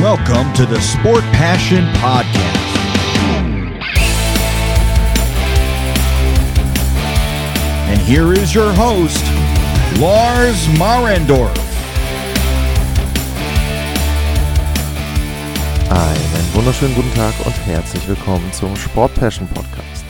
Welcome 0.00 0.52
to 0.52 0.64
the 0.64 0.80
Sport 0.80 1.24
Passion 1.32 1.84
Podcast. 1.94 2.78
And 7.88 8.00
here 8.02 8.32
is 8.32 8.54
your 8.54 8.72
host, 8.74 9.24
Lars 9.98 10.68
Marendorf. 10.78 11.50
Einen 15.90 16.54
wunderschönen 16.54 16.94
guten 16.94 17.12
Tag 17.14 17.34
und 17.44 17.66
herzlich 17.66 18.06
willkommen 18.06 18.52
zum 18.52 18.76
Sport 18.76 19.12
Passion 19.16 19.48
Podcast. 19.48 20.04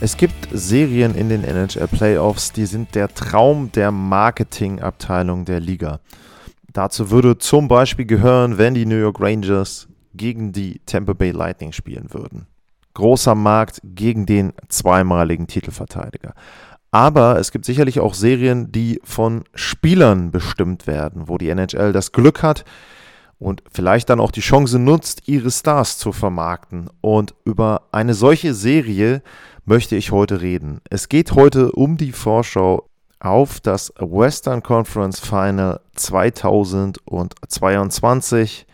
Es 0.00 0.16
gibt 0.16 0.48
Serien 0.50 1.14
in 1.14 1.28
den 1.28 1.44
NHL 1.44 1.88
Playoffs, 1.88 2.52
die 2.52 2.64
sind 2.64 2.94
der 2.94 3.12
Traum 3.12 3.70
der 3.72 3.90
Marketingabteilung 3.90 5.44
der 5.44 5.60
Liga. 5.60 6.00
Dazu 6.72 7.10
würde 7.10 7.38
zum 7.38 7.68
Beispiel 7.68 8.06
gehören, 8.06 8.58
wenn 8.58 8.74
die 8.74 8.86
New 8.86 8.96
York 8.96 9.20
Rangers 9.20 9.88
gegen 10.14 10.52
die 10.52 10.80
Tampa 10.86 11.12
Bay 11.12 11.30
Lightning 11.30 11.72
spielen 11.72 12.12
würden. 12.12 12.46
Großer 12.94 13.34
Markt 13.34 13.80
gegen 13.84 14.26
den 14.26 14.52
zweimaligen 14.68 15.46
Titelverteidiger. 15.46 16.34
Aber 16.90 17.38
es 17.38 17.52
gibt 17.52 17.64
sicherlich 17.64 18.00
auch 18.00 18.12
Serien, 18.12 18.70
die 18.70 19.00
von 19.02 19.44
Spielern 19.54 20.30
bestimmt 20.30 20.86
werden, 20.86 21.28
wo 21.28 21.38
die 21.38 21.48
NHL 21.48 21.92
das 21.92 22.12
Glück 22.12 22.42
hat 22.42 22.64
und 23.38 23.62
vielleicht 23.72 24.10
dann 24.10 24.20
auch 24.20 24.30
die 24.30 24.40
Chance 24.40 24.78
nutzt, 24.78 25.22
ihre 25.26 25.50
Stars 25.50 25.98
zu 25.98 26.12
vermarkten. 26.12 26.90
Und 27.00 27.34
über 27.44 27.88
eine 27.92 28.14
solche 28.14 28.54
Serie 28.54 29.22
möchte 29.64 29.96
ich 29.96 30.12
heute 30.12 30.42
reden. 30.42 30.80
Es 30.90 31.08
geht 31.08 31.32
heute 31.32 31.72
um 31.72 31.96
die 31.96 32.12
Vorschau 32.12 32.88
auf 33.22 33.60
das 33.60 33.92
Western 33.98 34.62
Conference 34.62 35.18
Final 35.20 35.80
2022. 35.94 38.66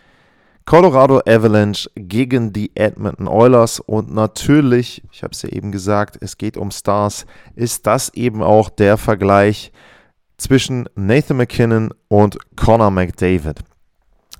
Colorado 0.64 1.20
Avalanche 1.26 1.88
gegen 1.94 2.52
die 2.52 2.72
Edmonton 2.74 3.28
Oilers 3.28 3.78
und 3.80 4.12
natürlich, 4.12 5.02
ich 5.12 5.22
habe 5.22 5.32
es 5.32 5.40
ja 5.42 5.50
eben 5.50 5.72
gesagt, 5.72 6.18
es 6.20 6.36
geht 6.36 6.58
um 6.58 6.70
Stars, 6.70 7.24
ist 7.54 7.86
das 7.86 8.12
eben 8.14 8.42
auch 8.42 8.68
der 8.68 8.98
Vergleich 8.98 9.72
zwischen 10.36 10.88
Nathan 10.94 11.38
McKinnon 11.38 11.94
und 12.08 12.38
Connor 12.56 12.90
McDavid. 12.90 13.60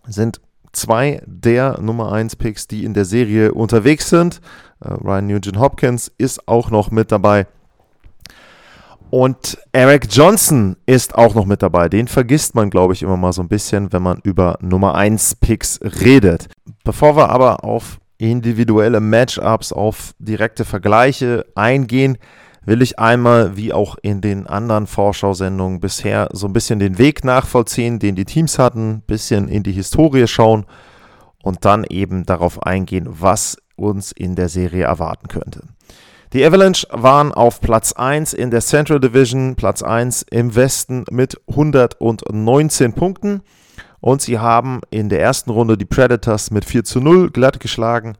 Sind 0.07 0.41
zwei 0.73 1.23
der 1.27 1.81
Nummer 1.81 2.13
1 2.13 2.37
Picks, 2.37 2.69
die 2.69 2.85
in 2.85 2.95
der 2.95 3.05
Serie 3.05 3.53
unterwegs 3.53 4.09
sind. 4.09 4.41
Uh, 4.85 4.95
Ryan 4.95 5.27
Nugent 5.27 5.59
Hopkins 5.59 6.13
ist 6.19 6.47
auch 6.47 6.71
noch 6.71 6.91
mit 6.91 7.11
dabei. 7.11 7.47
Und 9.11 9.59
Eric 9.73 10.09
Johnson 10.11 10.77
ist 10.85 11.15
auch 11.15 11.35
noch 11.35 11.47
mit 11.47 11.63
dabei. 11.63 11.89
Den 11.89 12.09
vergisst 12.09 12.55
man, 12.55 12.69
glaube 12.69 12.93
ich, 12.93 13.03
immer 13.03 13.17
mal 13.17 13.33
so 13.33 13.41
ein 13.41 13.49
bisschen, 13.49 13.93
wenn 13.93 14.03
man 14.03 14.21
über 14.23 14.59
Nummer 14.61 14.95
1 14.95 15.37
Picks 15.37 15.81
redet. 15.83 16.49
Bevor 16.85 17.17
wir 17.17 17.31
aber 17.31 17.65
auf 17.65 17.99
individuelle 18.19 19.01
Matchups, 19.01 19.73
auf 19.73 20.13
direkte 20.19 20.65
Vergleiche 20.65 21.47
eingehen, 21.55 22.19
will 22.67 22.83
ich 22.83 22.99
einmal, 22.99 23.57
wie 23.57 23.73
auch 23.73 23.97
in 24.03 24.21
den 24.21 24.47
anderen 24.47 24.87
Vorschau-Sendungen 24.87 25.81
bisher, 25.81 26.29
so 26.33 26.47
ein 26.47 26.53
bisschen 26.53 26.79
den 26.79 26.99
Weg 26.99 27.25
nachvollziehen, 27.25 27.99
den 27.99 28.15
die 28.15 28.27
Teams 28.27 28.59
hatten, 28.59 28.91
ein 28.91 29.03
bisschen 29.03 29.49
in 29.49 29.63
die 29.63 29.73
Historie 29.73 30.27
schauen 30.27 30.67
und 31.43 31.65
dann 31.65 31.85
eben 31.85 32.27
darauf 32.27 32.63
eingehen, 32.63 33.07
was 33.09 33.57
uns 33.77 34.13
in 34.13 34.35
der 34.35 34.51
Serie 34.51 34.85
erwarten 34.85 35.29
könnte. 35.29 35.63
Die 36.35 36.45
Avalanche 36.45 36.87
waren 36.91 37.33
auf 37.33 37.63
Platz 37.63 37.95
1 37.95 38.35
in 38.35 38.51
der 38.51 38.61
Central 38.61 39.01
Division, 39.01 39.57
Platz 39.57 39.83
1 39.83 40.27
im 40.31 40.55
Westen 40.55 41.07
mit 41.11 41.41
119 41.49 42.93
Punkten. 42.93 43.41
Und 44.01 44.21
sie 44.21 44.39
haben 44.39 44.83
in 44.91 45.09
der 45.09 45.23
ersten 45.23 45.51
Runde 45.51 45.79
die 45.79 45.87
Predators 45.87 46.51
mit 46.51 46.67
4 46.67 46.85
zu 46.85 47.01
0 47.01 47.31
glatt 47.31 47.61
geschlagen 47.61 48.17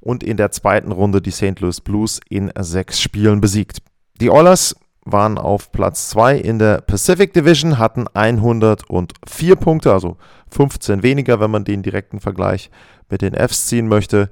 und 0.00 0.24
in 0.24 0.36
der 0.36 0.50
zweiten 0.50 0.90
Runde 0.90 1.22
die 1.22 1.30
St. 1.30 1.60
Louis 1.60 1.80
Blues 1.80 2.18
in 2.28 2.50
sechs 2.58 3.00
Spielen 3.00 3.40
besiegt. 3.40 3.78
Die 4.20 4.30
Oilers 4.30 4.74
waren 5.04 5.38
auf 5.38 5.70
Platz 5.70 6.10
2 6.10 6.38
in 6.38 6.58
der 6.58 6.80
Pacific 6.80 7.32
Division, 7.32 7.78
hatten 7.78 8.06
104 8.12 9.56
Punkte, 9.56 9.92
also 9.92 10.16
15 10.50 11.04
weniger, 11.04 11.38
wenn 11.38 11.50
man 11.52 11.64
den 11.64 11.82
direkten 11.82 12.18
Vergleich 12.18 12.70
mit 13.08 13.22
den 13.22 13.34
Fs 13.34 13.66
ziehen 13.66 13.86
möchte. 13.86 14.30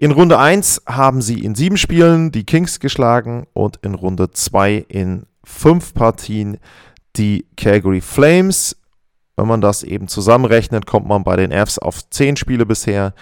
In 0.00 0.12
Runde 0.12 0.38
1 0.38 0.82
haben 0.86 1.20
sie 1.20 1.44
in 1.44 1.56
sieben 1.56 1.76
Spielen 1.76 2.30
die 2.30 2.44
Kings 2.44 2.78
geschlagen 2.78 3.48
und 3.52 3.78
in 3.82 3.96
Runde 3.96 4.30
2 4.30 4.86
in 4.88 5.26
fünf 5.42 5.92
Partien 5.92 6.58
die 7.16 7.46
Calgary 7.56 8.00
Flames. 8.00 8.76
Wenn 9.36 9.48
man 9.48 9.60
das 9.60 9.82
eben 9.82 10.06
zusammenrechnet, 10.06 10.86
kommt 10.86 11.08
man 11.08 11.24
bei 11.24 11.34
den 11.34 11.50
Fs 11.50 11.80
auf 11.80 12.08
10 12.08 12.36
Spiele 12.36 12.64
bisher 12.64 13.12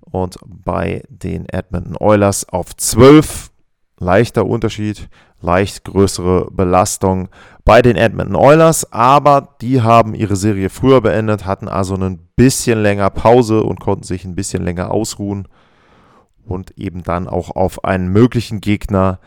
und 0.00 0.36
bei 0.44 1.04
den 1.08 1.48
Edmonton 1.48 1.96
Oilers 2.00 2.48
auf 2.48 2.74
12. 2.74 3.52
Leichter 4.00 4.44
Unterschied, 4.44 5.08
leicht 5.40 5.84
größere 5.84 6.48
Belastung 6.50 7.28
bei 7.64 7.80
den 7.80 7.96
Edmonton 7.96 8.34
Oilers, 8.34 8.92
aber 8.92 9.54
die 9.60 9.82
haben 9.82 10.16
ihre 10.16 10.34
Serie 10.34 10.68
früher 10.68 11.00
beendet, 11.00 11.46
hatten 11.46 11.68
also 11.68 11.94
ein 11.94 12.18
bisschen 12.34 12.82
länger 12.82 13.08
Pause 13.10 13.62
und 13.62 13.78
konnten 13.78 14.02
sich 14.02 14.24
ein 14.24 14.34
bisschen 14.34 14.64
länger 14.64 14.90
ausruhen 14.90 15.46
und 16.44 16.78
eben 16.78 17.02
dann 17.02 17.28
auch 17.28 17.50
auf 17.50 17.84
einen 17.84 18.08
möglichen 18.08 18.60
Gegner 18.60 19.18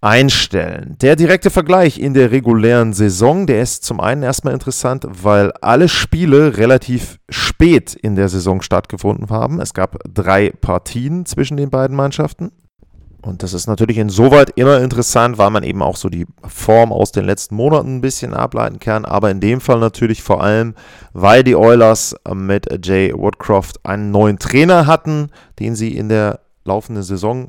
einstellen. 0.00 0.96
Der 1.00 1.16
direkte 1.16 1.50
Vergleich 1.50 1.98
in 1.98 2.14
der 2.14 2.30
regulären 2.30 2.92
Saison, 2.92 3.46
der 3.46 3.62
ist 3.62 3.82
zum 3.84 4.00
einen 4.00 4.22
erstmal 4.22 4.54
interessant, 4.54 5.06
weil 5.08 5.52
alle 5.60 5.88
Spiele 5.88 6.58
relativ 6.58 7.18
spät 7.28 7.94
in 7.94 8.14
der 8.14 8.28
Saison 8.28 8.62
stattgefunden 8.62 9.30
haben. 9.30 9.60
Es 9.60 9.74
gab 9.74 9.98
drei 10.12 10.50
Partien 10.50 11.26
zwischen 11.26 11.56
den 11.56 11.70
beiden 11.70 11.96
Mannschaften. 11.96 12.52
Und 13.22 13.42
das 13.42 13.54
ist 13.54 13.66
natürlich 13.66 13.98
insoweit 13.98 14.50
immer 14.54 14.80
interessant, 14.80 15.36
weil 15.36 15.50
man 15.50 15.64
eben 15.64 15.82
auch 15.82 15.96
so 15.96 16.08
die 16.08 16.26
Form 16.46 16.92
aus 16.92 17.10
den 17.10 17.24
letzten 17.24 17.56
Monaten 17.56 17.96
ein 17.96 18.00
bisschen 18.00 18.34
ableiten 18.34 18.78
kann. 18.78 19.04
Aber 19.04 19.32
in 19.32 19.40
dem 19.40 19.60
Fall 19.60 19.80
natürlich 19.80 20.22
vor 20.22 20.40
allem, 20.40 20.74
weil 21.12 21.42
die 21.42 21.56
Oilers 21.56 22.14
mit 22.32 22.68
Jay 22.86 23.12
Woodcroft 23.12 23.84
einen 23.84 24.12
neuen 24.12 24.38
Trainer 24.38 24.86
hatten, 24.86 25.30
den 25.58 25.74
sie 25.74 25.96
in 25.96 26.08
der 26.08 26.38
laufende 26.66 27.02
Saison 27.02 27.48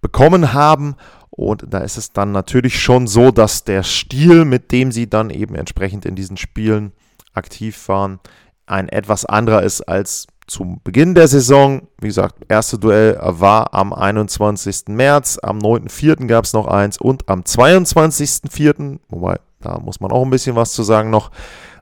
bekommen 0.00 0.52
haben. 0.52 0.96
Und 1.30 1.64
da 1.68 1.78
ist 1.78 1.96
es 1.96 2.12
dann 2.12 2.32
natürlich 2.32 2.80
schon 2.80 3.06
so, 3.06 3.30
dass 3.30 3.64
der 3.64 3.82
Stil, 3.82 4.44
mit 4.44 4.72
dem 4.72 4.92
sie 4.92 5.08
dann 5.08 5.30
eben 5.30 5.54
entsprechend 5.54 6.04
in 6.04 6.16
diesen 6.16 6.36
Spielen 6.36 6.92
aktiv 7.32 7.88
waren, 7.88 8.18
ein 8.66 8.88
etwas 8.88 9.24
anderer 9.24 9.62
ist 9.62 9.82
als 9.82 10.26
zum 10.46 10.80
Beginn 10.82 11.14
der 11.14 11.28
Saison. 11.28 11.88
Wie 12.00 12.08
gesagt, 12.08 12.36
erste 12.48 12.78
Duell 12.78 13.18
war 13.20 13.72
am 13.74 13.92
21. 13.92 14.88
März, 14.88 15.38
am 15.42 15.58
9.4. 15.58 16.26
gab 16.26 16.44
es 16.44 16.52
noch 16.52 16.66
eins 16.66 16.98
und 16.98 17.28
am 17.28 17.42
22.4., 17.42 18.98
wobei 19.08 19.38
da 19.60 19.78
muss 19.78 20.00
man 20.00 20.10
auch 20.10 20.24
ein 20.24 20.30
bisschen 20.30 20.56
was 20.56 20.72
zu 20.72 20.82
sagen 20.82 21.10
noch. 21.10 21.30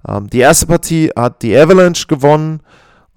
Ähm, 0.07 0.29
die 0.31 0.39
erste 0.39 0.67
Partie 0.67 1.11
hat 1.17 1.43
die 1.43 1.57
Avalanche 1.57 2.07
gewonnen 2.07 2.61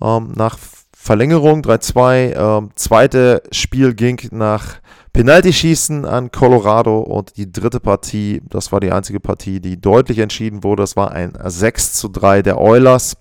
ähm, 0.01 0.33
nach 0.35 0.57
Verlängerung 1.01 1.61
3-2. 1.61 2.35
Ähm, 2.35 2.71
zweite 2.75 3.41
Spiel 3.51 3.93
ging 3.93 4.19
nach 4.31 4.75
Penaltyschießen 5.13 6.05
an 6.05 6.29
Colorado 6.29 6.99
und 6.99 7.37
die 7.37 7.51
dritte 7.51 7.79
Partie, 7.79 8.41
das 8.49 8.73
war 8.73 8.81
die 8.81 8.91
einzige 8.91 9.21
Partie, 9.21 9.61
die 9.61 9.79
deutlich 9.79 10.19
entschieden 10.19 10.61
wurde, 10.63 10.83
das 10.83 10.97
war 10.97 11.11
ein 11.11 11.33
6 11.41 11.93
zu 11.93 12.09
3 12.09 12.41
der 12.41 12.59
Oilers. 12.59 13.15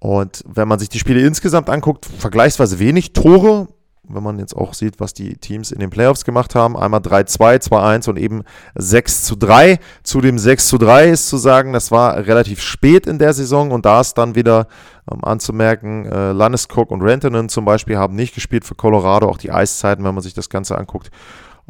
Und 0.00 0.42
wenn 0.46 0.66
man 0.66 0.80
sich 0.80 0.88
die 0.88 0.98
Spiele 0.98 1.24
insgesamt 1.24 1.70
anguckt, 1.70 2.06
vergleichsweise 2.06 2.80
wenig 2.80 3.12
Tore, 3.12 3.68
wenn 4.08 4.22
man 4.22 4.38
jetzt 4.38 4.56
auch 4.56 4.74
sieht, 4.74 4.98
was 4.98 5.14
die 5.14 5.36
Teams 5.36 5.70
in 5.70 5.78
den 5.78 5.90
Playoffs 5.90 6.24
gemacht 6.24 6.54
haben. 6.54 6.76
Einmal 6.76 7.00
3-2, 7.00 7.68
2-1 7.68 8.10
und 8.10 8.18
eben 8.18 8.42
6 8.74 9.22
zu 9.22 9.36
3. 9.36 9.78
Zu 10.02 10.20
dem 10.20 10.38
6 10.38 10.68
zu 10.68 10.78
3 10.78 11.10
ist 11.10 11.28
zu 11.28 11.36
sagen, 11.36 11.72
das 11.72 11.90
war 11.90 12.16
relativ 12.16 12.60
spät 12.60 13.06
in 13.06 13.18
der 13.18 13.32
Saison 13.32 13.70
und 13.70 13.86
da 13.86 14.00
ist 14.00 14.14
dann 14.14 14.34
wieder 14.34 14.66
ähm, 15.10 15.24
anzumerken, 15.24 16.06
äh, 16.06 16.32
Landeskog 16.32 16.90
und 16.90 17.02
Rantanen 17.02 17.48
zum 17.48 17.64
Beispiel 17.64 17.96
haben 17.96 18.16
nicht 18.16 18.34
gespielt 18.34 18.64
für 18.64 18.74
Colorado, 18.74 19.28
auch 19.28 19.38
die 19.38 19.52
Eiszeiten, 19.52 20.04
wenn 20.04 20.14
man 20.14 20.22
sich 20.22 20.34
das 20.34 20.48
Ganze 20.48 20.76
anguckt, 20.76 21.10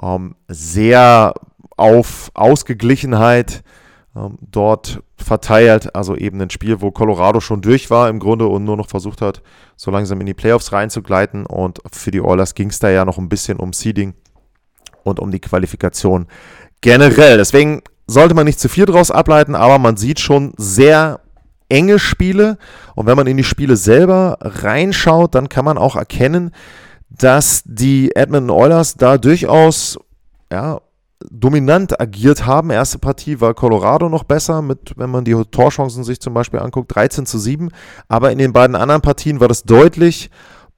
ähm, 0.03 0.35
sehr 0.49 1.35
auf 1.77 2.31
Ausgeglichenheit 2.35 3.63
ähm, 4.15 4.39
dort 4.41 5.03
verteilt. 5.17 5.95
Also 5.95 6.17
eben 6.17 6.41
ein 6.41 6.51
Spiel, 6.51 6.81
wo 6.81 6.91
Colorado 6.91 7.41
schon 7.41 7.63
durch 7.63 7.91
war 7.91 8.09
im 8.09 8.19
Grunde 8.19 8.47
und 8.47 8.65
nur 8.65 8.77
noch 8.77 8.89
versucht 8.89 9.23
hat, 9.23 9.43
so 9.77 9.91
langsam 9.91 10.21
in 10.21 10.27
die 10.27 10.35
Playoffs 10.35 10.73
reinzugleiten. 10.73 11.47
Und 11.47 11.81
für 11.91 12.11
die 12.11 12.21
Oilers 12.21 12.55
ging 12.55 12.69
es 12.69 12.79
da 12.79 12.91
ja 12.91 13.05
noch 13.05 13.19
ein 13.19 13.29
bisschen 13.29 13.59
um 13.59 13.73
Seeding 13.73 14.15
und 15.05 15.21
um 15.21 15.31
die 15.31 15.41
Qualifikation 15.41 16.27
generell. 16.81 17.39
Deswegen 17.39 17.83
sollte 18.07 18.35
man 18.35 18.47
nicht 18.47 18.61
zu 18.61 18.69
viel 18.69 18.87
daraus 18.87 19.11
ableiten, 19.11 19.55
aber 19.55 19.79
man 19.79 19.97
sieht 19.97 20.21
schon 20.21 20.53
sehr 20.57 21.21
enge 21.69 21.99
Spiele. 21.99 22.59
Und 22.95 23.07
wenn 23.07 23.17
man 23.17 23.27
in 23.27 23.37
die 23.37 23.45
Spiele 23.45 23.77
selber 23.77 24.37
reinschaut, 24.41 25.35
dann 25.35 25.49
kann 25.49 25.65
man 25.65 25.79
auch 25.79 25.97
erkennen, 25.97 26.53
dass 27.09 27.63
die 27.65 28.15
Edmonton 28.15 28.51
Oilers 28.51 28.95
da 28.95 29.19
durchaus 29.19 29.99
ja, 30.51 30.81
dominant 31.31 32.01
agiert 32.01 32.47
haben. 32.47 32.71
Erste 32.71 32.99
Partie 32.99 33.41
war 33.41 33.55
Colorado 33.55 34.09
noch 34.09 34.25
besser, 34.25 34.63
mit, 34.63 34.95
wenn 34.97 35.11
man 35.11 35.25
die 35.25 35.35
Torchancen 35.51 36.05
sich 36.05 36.21
zum 36.21 36.35
Beispiel 36.35 36.61
anguckt, 36.61 36.95
13 36.95 37.27
zu 37.27 37.39
7. 37.39 37.71
Aber 38.09 38.33
in 38.33 38.39
den 38.39 38.53
beiden 38.53 38.77
anderen 38.77 39.03
Partien 39.03 39.41
war 39.41 39.49
das 39.49 39.65
deutlich 39.65 40.31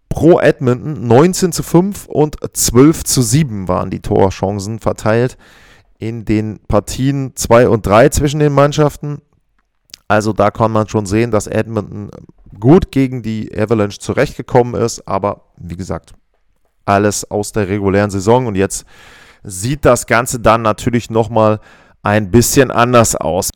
pro 0.08 0.38
Edmonton. 0.40 1.06
19 1.06 1.52
zu 1.52 1.62
5 1.62 2.06
und 2.06 2.36
12 2.52 3.04
zu 3.04 3.22
7 3.22 3.68
waren 3.68 3.90
die 3.90 4.00
Torchancen 4.00 4.78
verteilt 4.78 5.36
in 5.98 6.24
den 6.24 6.60
Partien 6.68 7.32
2 7.34 7.68
und 7.68 7.86
3 7.86 8.10
zwischen 8.10 8.40
den 8.40 8.52
Mannschaften. 8.52 9.18
Also 10.08 10.32
da 10.32 10.50
kann 10.50 10.70
man 10.70 10.88
schon 10.88 11.06
sehen, 11.06 11.30
dass 11.30 11.46
Edmonton 11.46 12.10
gut 12.60 12.92
gegen 12.92 13.22
die 13.22 13.50
Avalanche 13.56 13.98
zurechtgekommen 13.98 14.80
ist. 14.80 15.06
Aber 15.08 15.46
wie 15.56 15.76
gesagt, 15.76 16.12
alles 16.84 17.30
aus 17.30 17.52
der 17.52 17.68
regulären 17.68 18.10
Saison. 18.10 18.46
Und 18.46 18.54
jetzt 18.54 18.84
sieht 19.44 19.84
das 19.84 20.06
Ganze 20.06 20.40
dann 20.40 20.62
natürlich 20.62 21.10
nochmal 21.10 21.60
ein 22.02 22.30
bisschen 22.30 22.70
anders 22.70 23.14
aus. 23.14 23.50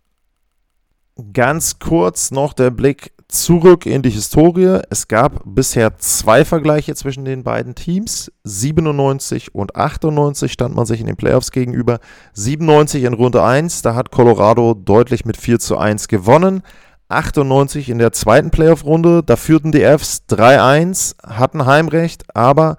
Ganz 1.33 1.81
kurz 1.81 2.31
noch 2.31 2.53
der 2.53 2.71
Blick 2.71 3.13
zurück 3.29 3.85
in 3.85 4.03
die 4.03 4.11
Historie. 4.11 4.81
Es 4.89 5.09
gab 5.09 5.43
bisher 5.45 5.99
zwei 5.99 6.45
Vergleiche 6.45 6.95
zwischen 6.95 7.25
den 7.25 7.43
beiden 7.43 7.75
Teams. 7.75 8.33
97 8.45 9.55
und 9.55 9.77
98 9.77 10.53
stand 10.53 10.75
man 10.75 10.87
sich 10.87 11.01
in 11.01 11.07
den 11.07 11.17
Playoffs 11.17 11.51
gegenüber. 11.51 11.99
97 12.35 13.05
in 13.05 13.15
Runde 13.15 13.43
1, 13.43 13.83
da 13.83 13.95
hat 13.95 14.11
Colorado 14.11 14.75
deutlich 14.75 15.25
mit 15.25 15.37
4 15.37 15.59
zu 15.59 15.77
1 15.77 16.09
gewonnen. 16.09 16.63
98 17.09 17.89
in 17.89 17.99
der 17.99 18.13
zweiten 18.13 18.51
Playoff-Runde, 18.51 19.23
da 19.25 19.37
führten 19.37 19.73
die 19.73 19.83
Fs 19.83 20.25
3-1, 20.29 21.17
hatten 21.27 21.65
Heimrecht, 21.65 22.25
aber 22.35 22.77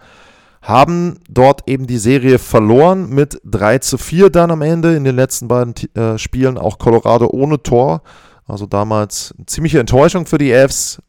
haben 0.62 1.20
dort 1.30 1.68
eben 1.68 1.88
die 1.88 1.98
Serie 1.98 2.38
verloren 2.38 3.10
mit 3.10 3.40
3 3.46 3.80
zu 3.80 3.98
4 3.98 4.30
dann 4.30 4.52
am 4.52 4.62
Ende 4.62 4.96
in 4.96 5.04
den 5.04 5.16
letzten 5.16 5.48
beiden 5.48 5.74
äh, 5.96 6.18
Spielen, 6.18 6.58
auch 6.58 6.80
Colorado 6.80 7.28
ohne 7.28 7.64
Tor. 7.64 8.02
Also 8.46 8.66
damals 8.66 9.34
eine 9.38 9.46
ziemliche 9.46 9.80
Enttäuschung 9.80 10.26
für 10.26 10.38
die 10.38 10.52
Fs. 10.52 11.02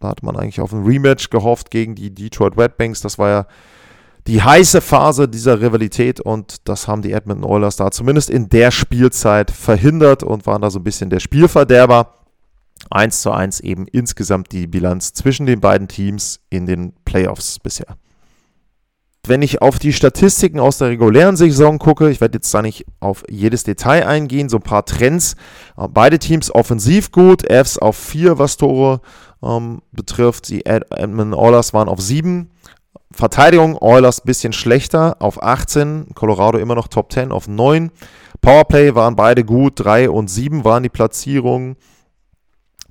Da 0.00 0.08
hat 0.08 0.22
man 0.22 0.36
eigentlich 0.36 0.60
auf 0.60 0.72
ein 0.72 0.84
Rematch 0.84 1.30
gehofft 1.30 1.70
gegen 1.70 1.94
die 1.94 2.14
Detroit 2.14 2.58
Red 2.58 2.76
Banks. 2.76 3.00
Das 3.00 3.18
war 3.18 3.28
ja 3.28 3.46
die 4.26 4.42
heiße 4.42 4.80
Phase 4.80 5.28
dieser 5.28 5.60
Rivalität 5.60 6.20
und 6.20 6.68
das 6.68 6.88
haben 6.88 7.02
die 7.02 7.12
Edmonton 7.12 7.48
Oilers 7.48 7.76
da 7.76 7.90
zumindest 7.90 8.28
in 8.28 8.48
der 8.48 8.72
Spielzeit 8.72 9.50
verhindert 9.52 10.24
und 10.24 10.46
waren 10.46 10.62
da 10.62 10.70
so 10.70 10.80
ein 10.80 10.84
bisschen 10.84 11.10
der 11.10 11.20
Spielverderber. 11.20 12.14
1 12.90 13.22
zu 13.22 13.30
1 13.30 13.60
eben 13.60 13.86
insgesamt 13.86 14.52
die 14.52 14.66
Bilanz 14.66 15.12
zwischen 15.12 15.46
den 15.46 15.60
beiden 15.60 15.88
Teams 15.88 16.40
in 16.50 16.66
den 16.66 16.92
Playoffs 17.04 17.58
bisher. 17.58 17.96
Wenn 19.28 19.42
ich 19.42 19.60
auf 19.60 19.78
die 19.78 19.92
Statistiken 19.92 20.60
aus 20.60 20.78
der 20.78 20.88
regulären 20.88 21.36
Saison 21.36 21.78
gucke, 21.78 22.10
ich 22.10 22.20
werde 22.20 22.36
jetzt 22.36 22.52
da 22.54 22.62
nicht 22.62 22.86
auf 23.00 23.24
jedes 23.28 23.64
Detail 23.64 24.06
eingehen, 24.06 24.48
so 24.48 24.58
ein 24.58 24.62
paar 24.62 24.84
Trends. 24.84 25.34
Äh, 25.76 25.88
beide 25.88 26.18
Teams 26.18 26.54
offensiv 26.54 27.10
gut, 27.12 27.42
Fs 27.50 27.78
auf 27.78 27.96
4, 27.96 28.38
was 28.38 28.56
Tore 28.56 29.00
ähm, 29.42 29.82
betrifft. 29.92 30.48
Die 30.48 30.64
Edmonton 30.64 31.34
Oilers 31.34 31.74
waren 31.74 31.88
auf 31.88 32.00
7. 32.00 32.50
Verteidigung 33.12 33.76
Oilers 33.80 34.20
ein 34.20 34.26
bisschen 34.26 34.52
schlechter 34.52 35.16
auf 35.20 35.42
18, 35.42 36.08
Colorado 36.14 36.58
immer 36.58 36.74
noch 36.74 36.88
Top 36.88 37.12
10 37.12 37.32
auf 37.32 37.48
9. 37.48 37.90
Powerplay 38.40 38.94
waren 38.94 39.16
beide 39.16 39.44
gut, 39.44 39.74
3 39.76 40.10
und 40.10 40.28
7 40.28 40.64
waren 40.64 40.82
die 40.82 40.88
Platzierungen, 40.88 41.76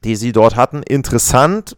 die 0.03 0.15
sie 0.15 0.31
dort 0.31 0.55
hatten. 0.55 0.83
Interessant, 0.83 1.77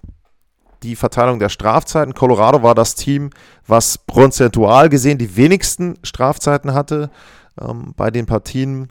die 0.84 0.96
Verteilung 0.96 1.40
der 1.40 1.50
Strafzeiten. 1.50 2.14
Colorado 2.14 2.64
war 2.64 2.76
das 2.76 2.96
Team, 2.96 3.30
was 3.66 3.98
prozentual 3.98 4.90
gesehen 4.90 5.18
die 5.18 5.36
wenigsten 5.36 5.98
Strafzeiten 6.04 6.74
hatte 6.74 7.10
ähm, 7.60 7.94
bei 7.96 8.12
den 8.12 8.26
Partien, 8.26 8.90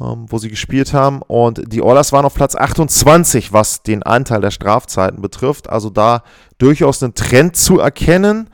ähm, 0.00 0.26
wo 0.28 0.38
sie 0.38 0.48
gespielt 0.48 0.92
haben. 0.92 1.22
Und 1.22 1.72
die 1.72 1.82
Oilers 1.82 2.12
waren 2.12 2.24
auf 2.24 2.34
Platz 2.34 2.54
28, 2.54 3.52
was 3.52 3.82
den 3.82 4.02
Anteil 4.02 4.40
der 4.40 4.50
Strafzeiten 4.50 5.20
betrifft. 5.20 5.68
Also 5.68 5.90
da 5.90 6.22
durchaus 6.58 7.02
einen 7.02 7.14
Trend 7.14 7.56
zu 7.56 7.78
erkennen. 7.78 8.50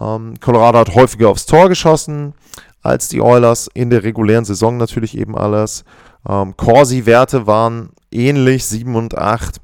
Ähm, 0.00 0.34
Colorado 0.40 0.78
hat 0.78 0.94
häufiger 0.94 1.28
aufs 1.28 1.46
Tor 1.46 1.68
geschossen 1.68 2.34
als 2.82 3.08
die 3.08 3.20
Oilers 3.20 3.68
in 3.74 3.90
der 3.90 4.04
regulären 4.04 4.44
Saison 4.44 4.76
natürlich 4.76 5.18
eben 5.18 5.36
alles. 5.36 5.84
Ähm, 6.28 6.56
Corsi-Werte 6.56 7.46
waren 7.46 7.90
ähnlich, 8.10 8.64
7 8.64 8.94
und 8.94 9.16
8. 9.16 9.60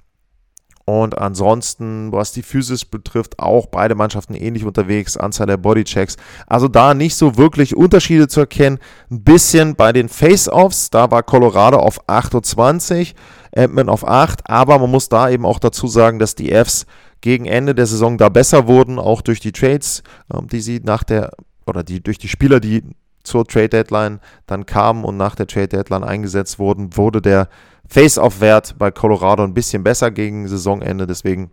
Und 0.86 1.16
ansonsten, 1.16 2.12
was 2.12 2.32
die 2.32 2.42
Physis 2.42 2.84
betrifft, 2.84 3.38
auch 3.38 3.66
beide 3.66 3.94
Mannschaften 3.94 4.34
ähnlich 4.34 4.64
unterwegs, 4.64 5.16
Anzahl 5.16 5.46
der 5.46 5.56
Bodychecks. 5.56 6.16
Also 6.46 6.68
da 6.68 6.92
nicht 6.92 7.16
so 7.16 7.38
wirklich 7.38 7.74
Unterschiede 7.74 8.28
zu 8.28 8.40
erkennen. 8.40 8.78
Ein 9.10 9.24
bisschen 9.24 9.76
bei 9.76 9.92
den 9.92 10.10
Face-Offs, 10.10 10.90
da 10.90 11.10
war 11.10 11.22
Colorado 11.22 11.78
auf 11.78 12.06
28, 12.06 13.14
Edmund 13.52 13.88
auf 13.88 14.06
8, 14.06 14.50
aber 14.50 14.78
man 14.78 14.90
muss 14.90 15.08
da 15.08 15.30
eben 15.30 15.46
auch 15.46 15.58
dazu 15.58 15.86
sagen, 15.86 16.18
dass 16.18 16.34
die 16.34 16.50
Fs 16.50 16.86
gegen 17.22 17.46
Ende 17.46 17.74
der 17.74 17.86
Saison 17.86 18.18
da 18.18 18.28
besser 18.28 18.66
wurden, 18.66 18.98
auch 18.98 19.22
durch 19.22 19.40
die 19.40 19.52
Trades, 19.52 20.02
ähm, 20.32 20.48
die 20.48 20.60
sie 20.60 20.80
nach 20.84 21.04
der, 21.04 21.32
oder 21.66 21.82
die 21.82 22.02
durch 22.02 22.18
die 22.18 22.28
Spieler, 22.28 22.60
die 22.60 22.82
zur 23.24 23.46
Trade 23.46 23.70
Deadline 23.70 24.20
dann 24.46 24.66
kamen 24.66 25.04
und 25.04 25.16
nach 25.16 25.34
der 25.34 25.46
Trade 25.46 25.68
Deadline 25.68 26.04
eingesetzt 26.04 26.58
wurden, 26.58 26.96
wurde 26.96 27.20
der 27.20 27.48
Face-Off-Wert 27.88 28.76
bei 28.78 28.90
Colorado 28.90 29.42
ein 29.42 29.54
bisschen 29.54 29.82
besser 29.82 30.10
gegen 30.10 30.48
Saisonende. 30.48 31.06
Deswegen 31.06 31.50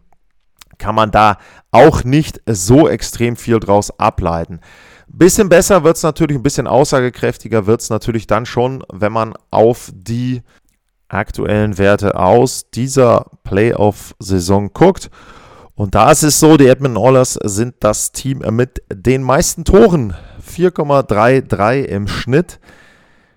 kann 0.77 0.95
man 0.95 1.11
da 1.11 1.37
auch 1.71 2.03
nicht 2.03 2.41
so 2.47 2.87
extrem 2.87 3.35
viel 3.35 3.59
draus 3.59 3.97
ableiten. 3.99 4.59
Bisschen 5.07 5.49
besser 5.49 5.83
wird 5.83 5.97
es 5.97 6.03
natürlich, 6.03 6.37
ein 6.37 6.43
bisschen 6.43 6.67
aussagekräftiger 6.67 7.67
wird 7.67 7.81
es 7.81 7.89
natürlich 7.89 8.27
dann 8.27 8.45
schon, 8.45 8.83
wenn 8.91 9.11
man 9.11 9.33
auf 9.51 9.91
die 9.93 10.41
aktuellen 11.09 11.77
Werte 11.77 12.15
aus 12.15 12.69
dieser 12.71 13.25
Playoff-Saison 13.43 14.71
guckt. 14.73 15.09
Und 15.75 15.95
da 15.95 16.11
ist 16.11 16.23
es 16.23 16.39
so, 16.39 16.57
die 16.57 16.67
Edmonton 16.67 17.03
Oilers 17.03 17.33
sind 17.43 17.75
das 17.81 18.11
Team 18.11 18.39
mit 18.51 18.83
den 18.93 19.21
meisten 19.21 19.65
Toren. 19.65 20.15
4,33 20.41 21.83
im 21.85 22.07
Schnitt. 22.07 22.59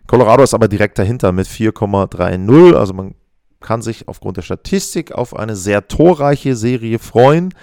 Colorado 0.07 0.43
ist 0.43 0.55
aber 0.55 0.69
direkt 0.69 0.99
dahinter 0.99 1.33
mit 1.33 1.47
4,30. 1.47 2.75
Also 2.75 2.95
man 2.95 3.15
kann 3.61 3.83
sich 3.83 4.09
aufgrund 4.09 4.37
der 4.37 4.43
Statistik 4.43 5.13
auf 5.13 5.35
eine 5.35 5.57
sehr 5.57 5.89
torreiche 5.89 6.55
Serie 6.55 6.99
freuen. 6.99 7.55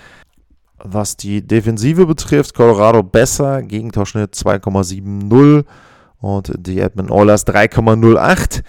Was 0.84 1.16
die 1.16 1.46
Defensive 1.46 2.08
betrifft, 2.08 2.56
Colorado 2.56 3.04
besser, 3.04 3.62
Gegentorschnitt 3.62 4.34
2,70 4.34 5.66
und 6.20 6.52
die 6.58 6.80
Edmonton 6.80 7.16
Oilers 7.16 7.46
3,08. 7.46 8.64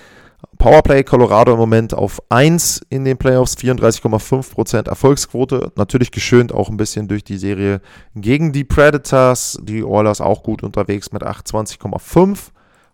Powerplay 0.58 1.02
Colorado 1.02 1.52
im 1.52 1.58
Moment 1.58 1.92
auf 1.92 2.22
1 2.28 2.82
in 2.88 3.04
den 3.04 3.16
Playoffs, 3.16 3.56
34,5% 3.56 4.88
Erfolgsquote. 4.88 5.72
Natürlich 5.74 6.12
geschönt 6.12 6.54
auch 6.54 6.68
ein 6.68 6.76
bisschen 6.76 7.08
durch 7.08 7.24
die 7.24 7.36
Serie 7.36 7.80
gegen 8.14 8.52
die 8.52 8.62
Predators. 8.62 9.58
Die 9.62 9.82
Oilers 9.82 10.20
auch 10.20 10.42
gut 10.42 10.62
unterwegs 10.62 11.10
mit 11.12 11.24
28,5. 11.24 12.38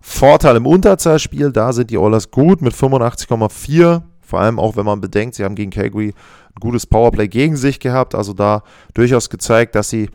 Vorteil 0.01 0.57
im 0.57 0.67
Unterzahlspiel, 0.67 1.53
da 1.53 1.73
sind 1.73 1.91
die 1.91 1.99
Oilers 1.99 2.31
gut 2.31 2.63
mit 2.63 2.73
85,4. 2.73 4.03
Vor 4.21 4.41
allem 4.41 4.59
auch, 4.59 4.77
wenn 4.77 4.87
man 4.87 5.01
bedenkt, 5.01 5.35
sie 5.35 5.45
haben 5.45 5.55
gegen 5.55 5.71
Calgary 5.71 6.09
ein 6.09 6.61
gutes 6.61 6.87
Powerplay 6.87 7.29
gegen 7.29 7.57
sich 7.57 7.81
gehabt. 7.81 8.15
Also 8.15 8.33
da 8.33 8.63
durchaus 8.95 9.29
gezeigt, 9.31 9.75
dass 9.75 9.91
sie 9.91 10.11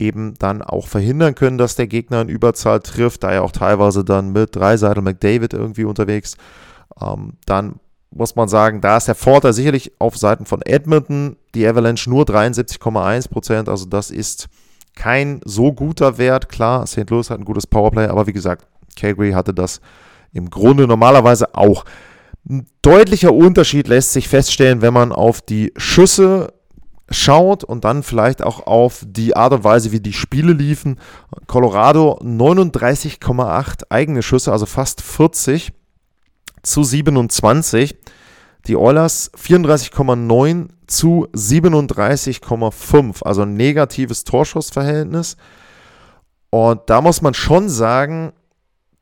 eben 0.00 0.34
dann 0.38 0.62
auch 0.62 0.88
verhindern 0.88 1.34
können, 1.34 1.58
dass 1.58 1.76
der 1.76 1.86
Gegner 1.86 2.22
in 2.22 2.28
Überzahl 2.28 2.80
trifft, 2.80 3.22
da 3.22 3.30
er 3.30 3.42
auch 3.42 3.52
teilweise 3.52 4.04
dann 4.04 4.32
mit 4.32 4.56
Dreiseitel 4.56 5.02
McDavid 5.02 5.52
irgendwie 5.52 5.84
unterwegs. 5.84 6.36
Ähm, 7.00 7.34
dann 7.46 7.76
muss 8.10 8.34
man 8.34 8.48
sagen, 8.48 8.80
da 8.80 8.96
ist 8.96 9.08
der 9.08 9.14
Vorteil 9.14 9.52
sicherlich 9.52 9.92
auf 9.98 10.16
Seiten 10.16 10.46
von 10.46 10.62
Edmonton, 10.62 11.36
die 11.54 11.66
Avalanche 11.66 12.10
nur 12.10 12.24
73,1%, 12.24 13.68
also 13.68 13.86
das 13.86 14.10
ist 14.10 14.48
kein 14.96 15.40
so 15.44 15.72
guter 15.72 16.18
Wert. 16.18 16.48
Klar, 16.48 16.86
St. 16.86 17.08
Louis 17.10 17.30
hat 17.30 17.38
ein 17.38 17.44
gutes 17.44 17.66
Powerplay, 17.66 18.06
aber 18.06 18.26
wie 18.26 18.32
gesagt, 18.32 18.66
Calgary 18.96 19.32
hatte 19.32 19.54
das 19.54 19.80
im 20.32 20.50
Grunde 20.50 20.86
normalerweise 20.86 21.54
auch. 21.54 21.84
Ein 22.48 22.66
deutlicher 22.82 23.32
Unterschied 23.32 23.86
lässt 23.88 24.12
sich 24.12 24.28
feststellen, 24.28 24.82
wenn 24.82 24.94
man 24.94 25.12
auf 25.12 25.40
die 25.40 25.72
Schüsse 25.76 26.52
schaut 27.10 27.64
und 27.64 27.84
dann 27.84 28.02
vielleicht 28.02 28.42
auch 28.42 28.66
auf 28.66 29.04
die 29.06 29.36
Art 29.36 29.52
und 29.52 29.64
Weise, 29.64 29.92
wie 29.92 30.00
die 30.00 30.12
Spiele 30.12 30.52
liefen. 30.52 30.98
Colorado 31.46 32.18
39,8 32.22 33.84
eigene 33.88 34.22
Schüsse, 34.22 34.52
also 34.52 34.66
fast 34.66 35.02
40 35.02 35.72
zu 36.62 36.84
27. 36.84 37.96
Die 38.66 38.76
Oilers 38.76 39.32
34,9 39.34 40.68
zu 40.86 41.26
37,5, 41.34 43.22
also 43.24 43.42
ein 43.42 43.54
negatives 43.54 44.24
Torschussverhältnis. 44.24 45.36
Und 46.50 46.82
da 46.86 47.00
muss 47.00 47.22
man 47.22 47.34
schon 47.34 47.68
sagen, 47.68 48.32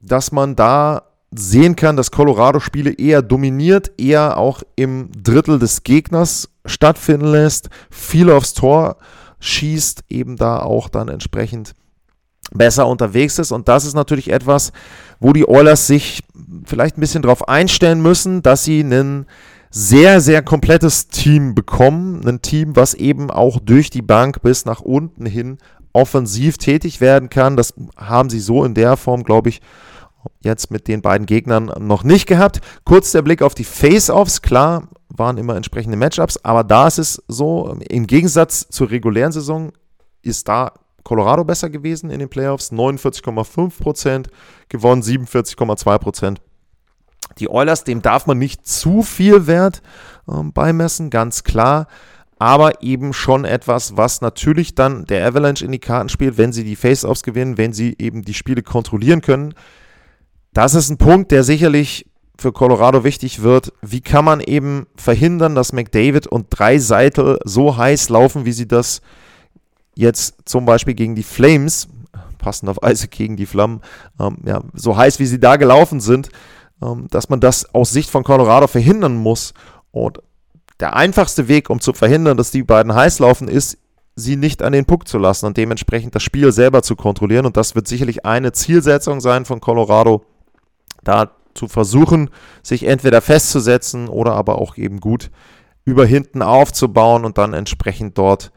dass 0.00 0.33
man 0.33 0.55
da 0.55 1.03
sehen 1.31 1.77
kann, 1.77 1.97
dass 1.97 2.11
Colorado 2.11 2.61
Spiele 2.61 2.93
eher 2.93 3.23
dominiert, 3.23 3.91
eher 3.99 4.38
auch 4.38 4.62
im 4.77 5.11
Drittel 5.12 5.59
des 5.59 5.83
Gegners 5.83 6.49
stattfinden 6.69 7.27
lässt, 7.27 7.71
viel 7.91 8.31
aufs 8.31 8.55
Tor 8.55 8.97
schießt, 9.41 10.05
eben 10.09 10.37
da 10.37 10.61
auch 10.61 10.89
dann 10.89 11.09
entsprechend 11.09 11.75
besser 12.53 12.87
unterwegs 12.87 13.39
ist. 13.39 13.53
Und 13.53 13.69
das 13.69 13.85
ist 13.85 13.95
natürlich 13.95 14.31
etwas, 14.31 14.73
wo 15.21 15.33
die 15.33 15.49
Oilers 15.49 15.87
sich 15.87 16.23
vielleicht 16.65 16.97
ein 16.97 17.01
bisschen 17.01 17.23
darauf 17.23 17.49
einstellen 17.49 18.01
müssen, 18.01 18.43
dass 18.43 18.65
sie 18.65 18.81
ein 18.81 19.27
sehr, 19.71 20.21
sehr 20.21 20.43
komplettes 20.43 21.09
Team 21.09 21.55
bekommen. 21.55 22.27
Ein 22.27 22.43
Team, 22.43 22.75
was 22.75 22.95
eben 22.95 23.31
auch 23.31 23.61
durch 23.61 23.91
die 23.91 24.03
Bank 24.03 24.43
bis 24.43 24.65
nach 24.65 24.81
unten 24.81 25.27
hin 25.27 25.59
offensiv 25.93 26.59
tätig 26.59 27.01
werden 27.01 27.29
kann. 27.29 27.57
Das 27.57 27.75
haben 27.97 28.31
sie 28.31 28.41
so 28.41 28.65
in 28.65 28.75
der 28.75 28.97
Form, 28.97 29.25
glaube 29.25 29.51
ich, 29.51 29.61
jetzt 30.41 30.71
mit 30.71 30.89
den 30.89 31.03
beiden 31.03 31.27
Gegnern 31.27 31.71
noch 31.79 32.05
nicht 32.05 32.27
gehabt. 32.27 32.61
Kurz 32.85 33.13
der 33.13 33.23
Blick 33.23 33.43
auf 33.43 33.55
die 33.55 33.65
Face-Offs. 33.65 34.43
Klar, 34.43 34.89
waren 35.19 35.39
immer 35.39 35.57
entsprechende 35.57 35.97
Matchups, 35.97 36.39
aber 36.45 36.65
da 36.65 36.87
ist 36.87 36.99
es 36.99 37.23
so, 37.29 37.77
im 37.89 38.07
Gegensatz 38.07 38.69
zur 38.69 38.91
regulären 38.91 39.33
Saison 39.33 39.73
ist 40.23 40.49
da 40.49 40.73
Colorado 41.09 41.43
besser 41.43 41.71
gewesen 41.71 42.11
in 42.11 42.19
den 42.19 42.29
Playoffs. 42.29 42.71
49,5% 42.71 44.27
gewonnen, 44.69 45.03
47,2%. 45.03 46.37
Die 47.39 47.49
Oilers, 47.49 47.85
dem 47.85 48.03
darf 48.03 48.27
man 48.27 48.39
nicht 48.39 48.67
zu 48.67 49.03
viel 49.03 49.47
Wert 49.47 49.81
äh, 50.29 50.43
beimessen, 50.43 51.09
ganz 51.09 51.45
klar. 51.45 51.87
Aber 52.39 52.83
eben 52.83 53.15
schon 53.15 53.47
etwas, 53.47 53.97
was 53.97 54.21
natürlich 54.21 54.75
dann 54.75 55.07
der 55.07 55.27
Avalanche 55.27 55.65
in 55.65 55.73
die 55.73 55.81
Karten 55.81 56.11
spielt, 56.11 56.37
wenn 56.37 56.53
sie 56.53 56.63
die 56.63 56.77
Face-Offs 56.77 57.23
gewinnen, 57.23 57.57
wenn 57.57 57.73
sie 57.73 57.97
eben 57.99 58.23
die 58.23 58.35
Spiele 58.35 58.63
kontrollieren 58.63 59.23
können. 59.23 59.55
Das 60.53 60.75
ist 60.75 60.91
ein 60.91 60.99
Punkt, 60.99 61.33
der 61.33 61.43
sicherlich 61.43 62.07
für 62.38 62.52
Colorado 62.52 63.02
wichtig 63.02 63.42
wird. 63.42 63.73
Wie 63.83 64.00
kann 64.00 64.25
man 64.25 64.40
eben 64.40 64.87
verhindern, 64.97 65.54
dass 65.54 65.73
McDavid 65.73 66.26
und 66.26 66.47
drei 66.50 66.78
Seitel 66.78 67.38
so 67.45 67.76
heiß 67.76 68.09
laufen, 68.11 68.45
wie 68.45 68.52
sie 68.52 68.68
das 68.68 69.02
jetzt 69.95 70.37
zum 70.45 70.64
Beispiel 70.64 70.95
gegen 70.95 71.16
die 71.16 71.25
Flames, 71.25 71.88
passend 72.38 72.71
auf 72.71 72.83
Eis 72.83 73.09
gegen 73.11 73.37
die 73.37 73.47
Flammen, 73.47 73.80
ähm, 74.21 74.38
ja, 74.47 74.62
so 74.73 74.97
heiß 74.97 75.18
wie 75.18 75.26
sie 75.26 75.40
da 75.40 75.57
gelaufen 75.57 75.99
sind, 75.99 76.28
ähm, 76.80 77.09
dass 77.11 77.28
man 77.28 77.40
das 77.40 77.75
aus 77.75 77.90
Sicht 77.90 78.09
von 78.09 78.23
Colorado 78.23 78.68
verhindern 78.68 79.16
muss. 79.16 79.52
Und 79.90 80.23
der 80.78 80.95
einfachste 80.95 81.49
Weg, 81.49 81.68
um 81.71 81.80
zu 81.80 81.92
verhindern, 81.92 82.37
dass 82.37 82.52
die 82.52 82.62
beiden 82.62 82.95
heiß 82.95 83.18
laufen, 83.18 83.49
ist, 83.49 83.78
sie 84.14 84.37
nicht 84.37 84.62
an 84.62 84.73
den 84.73 84.85
Puck 84.85 85.09
zu 85.09 85.18
lassen 85.18 85.47
und 85.47 85.57
dementsprechend 85.57 86.14
das 86.14 86.23
Spiel 86.23 86.52
selber 86.52 86.83
zu 86.83 86.95
kontrollieren. 86.95 87.47
Und 87.47 87.57
das 87.57 87.75
wird 87.75 87.88
sicherlich 87.88 88.25
eine 88.25 88.52
Zielsetzung 88.52 89.21
sein 89.21 89.45
von 89.45 89.61
Colorado, 89.61 90.25
da 91.02 91.30
zu 91.59 91.69
versuchen, 91.69 92.31
sich 92.62 92.85
entweder 92.85 93.21
festzusetzen 93.21 94.09
oder 94.09 94.33
aber 94.33 94.59
auch 94.59 94.77
eben 94.77 95.00
gut 95.00 95.31
über 95.85 96.07
hinten 96.07 96.43
aufzubauen 96.43 97.25
und 97.25 97.38
dann 97.38 97.55
entsprechend 97.55 98.17
dort 98.17 98.53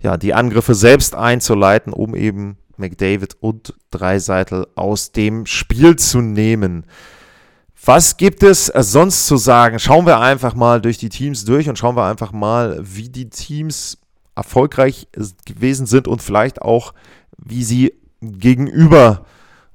ja, 0.00 0.16
die 0.16 0.34
Angriffe 0.34 0.74
selbst 0.74 1.14
einzuleiten, 1.14 1.92
um 1.92 2.14
eben 2.14 2.58
McDavid 2.76 3.36
und 3.40 3.74
Dreiseitel 3.90 4.66
aus 4.74 5.12
dem 5.12 5.46
Spiel 5.46 5.96
zu 5.96 6.20
nehmen. 6.20 6.84
Was 7.84 8.16
gibt 8.16 8.42
es 8.42 8.66
sonst 8.66 9.26
zu 9.26 9.36
sagen? 9.36 9.78
Schauen 9.78 10.06
wir 10.06 10.20
einfach 10.20 10.54
mal 10.54 10.80
durch 10.80 10.98
die 10.98 11.08
Teams 11.08 11.44
durch 11.44 11.68
und 11.68 11.78
schauen 11.78 11.96
wir 11.96 12.04
einfach 12.04 12.32
mal, 12.32 12.78
wie 12.82 13.08
die 13.08 13.30
Teams 13.30 13.98
erfolgreich 14.34 15.08
gewesen 15.46 15.86
sind 15.86 16.08
und 16.08 16.22
vielleicht 16.22 16.62
auch, 16.62 16.94
wie 17.38 17.64
sie 17.64 17.94
gegenüber 18.20 19.24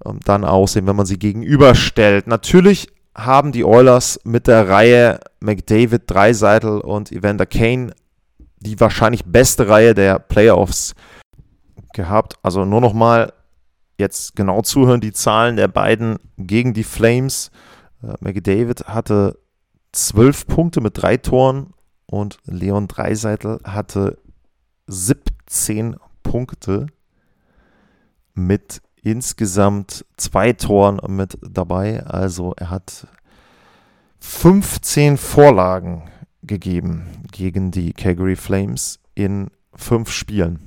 ähm, 0.07 0.19
dann 0.23 0.43
aussehen, 0.45 0.87
wenn 0.87 0.95
man 0.95 1.05
sie 1.05 1.19
gegenüberstellt. 1.19 2.27
Natürlich 2.27 2.87
haben 3.15 3.51
die 3.51 3.65
Oilers 3.65 4.19
mit 4.23 4.47
der 4.47 4.69
Reihe 4.69 5.19
McDavid, 5.39 6.03
Dreiseitel 6.07 6.79
und 6.79 7.11
Evander 7.11 7.45
Kane 7.45 7.91
die 8.59 8.79
wahrscheinlich 8.79 9.25
beste 9.25 9.69
Reihe 9.69 9.93
der 9.93 10.19
Playoffs 10.19 10.95
gehabt. 11.93 12.35
Also 12.43 12.65
nur 12.65 12.81
noch 12.81 12.93
mal 12.93 13.33
jetzt 13.97 14.35
genau 14.35 14.61
zuhören, 14.61 15.01
die 15.01 15.13
Zahlen 15.13 15.55
der 15.55 15.67
beiden 15.67 16.17
gegen 16.37 16.73
die 16.73 16.83
Flames. 16.83 17.51
Äh, 18.03 18.13
McDavid 18.19 18.87
hatte 18.87 19.39
zwölf 19.91 20.45
Punkte 20.47 20.81
mit 20.81 21.01
drei 21.01 21.17
Toren 21.17 21.73
und 22.05 22.37
Leon 22.45 22.87
Dreiseitel 22.87 23.59
hatte 23.63 24.17
17 24.87 25.97
Punkte 26.23 26.87
mit 28.33 28.81
insgesamt 29.09 30.05
zwei 30.17 30.51
Toren 30.51 30.99
mit 31.07 31.37
dabei. 31.41 32.03
Also 32.05 32.53
er 32.57 32.69
hat 32.69 33.07
15 34.19 35.17
Vorlagen 35.17 36.09
gegeben 36.43 37.07
gegen 37.31 37.71
die 37.71 37.93
Calgary 37.93 38.35
Flames 38.35 38.99
in 39.15 39.49
fünf 39.73 40.11
Spielen. 40.11 40.59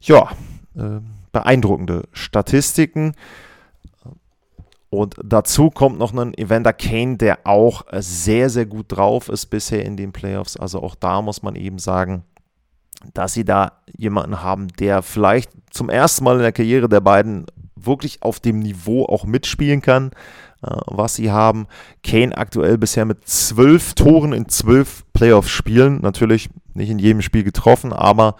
Ja, 0.00 0.30
äh, 0.74 1.00
beeindruckende 1.30 2.08
Statistiken. 2.12 3.14
Und 4.90 5.16
dazu 5.22 5.70
kommt 5.70 5.98
noch 5.98 6.12
ein 6.12 6.34
Evander 6.34 6.72
Kane, 6.72 7.16
der 7.16 7.40
auch 7.44 7.84
sehr, 7.92 8.50
sehr 8.50 8.66
gut 8.66 8.86
drauf 8.88 9.28
ist 9.28 9.46
bisher 9.46 9.84
in 9.84 9.96
den 9.96 10.12
Playoffs. 10.12 10.56
Also 10.56 10.82
auch 10.82 10.96
da 10.96 11.22
muss 11.22 11.42
man 11.42 11.54
eben 11.54 11.78
sagen, 11.78 12.24
dass 13.14 13.34
sie 13.34 13.44
da 13.44 13.72
jemanden 13.96 14.42
haben, 14.42 14.68
der 14.68 15.02
vielleicht 15.02 15.50
zum 15.70 15.88
ersten 15.88 16.24
Mal 16.24 16.36
in 16.36 16.42
der 16.42 16.52
Karriere 16.52 16.88
der 16.88 17.00
beiden 17.00 17.46
wirklich 17.76 18.22
auf 18.22 18.40
dem 18.40 18.58
Niveau 18.58 19.06
auch 19.06 19.24
mitspielen 19.24 19.82
kann. 19.82 20.10
Äh, 20.62 20.76
was 20.86 21.14
sie 21.14 21.30
haben. 21.30 21.68
Kane 22.02 22.36
aktuell 22.36 22.78
bisher 22.78 23.04
mit 23.04 23.28
zwölf 23.28 23.94
Toren 23.94 24.32
in 24.32 24.48
zwölf 24.48 25.04
Playoff-Spielen. 25.12 26.00
Natürlich 26.00 26.50
nicht 26.74 26.90
in 26.90 26.98
jedem 26.98 27.22
Spiel 27.22 27.44
getroffen, 27.44 27.92
aber 27.92 28.34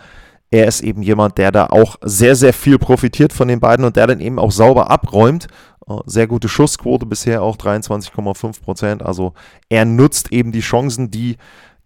er 0.51 0.67
ist 0.67 0.81
eben 0.81 1.03
jemand, 1.03 1.39
der 1.39 1.53
da 1.53 1.67
auch 1.67 1.97
sehr, 2.03 2.35
sehr 2.35 2.53
viel 2.53 2.79
profitiert 2.79 3.33
von 3.33 3.47
den 3.47 3.61
beiden 3.61 3.85
und 3.85 3.97
der 3.97 4.09
dann 4.09 4.19
eben 4.19 4.41
auch 4.41 4.51
sauber 4.51 4.91
abräumt. 4.91 5.47
Äh, 5.89 5.95
sehr 6.07 6.27
gute 6.27 6.49
Schussquote 6.49 7.07
bisher 7.07 7.43
auch 7.43 7.57
23,5 7.57 8.63
Prozent. 8.63 9.03
Also 9.05 9.35
er 9.69 9.85
nutzt 9.85 10.33
eben 10.33 10.51
die 10.51 10.61
Chancen, 10.61 11.13
die 11.13 11.37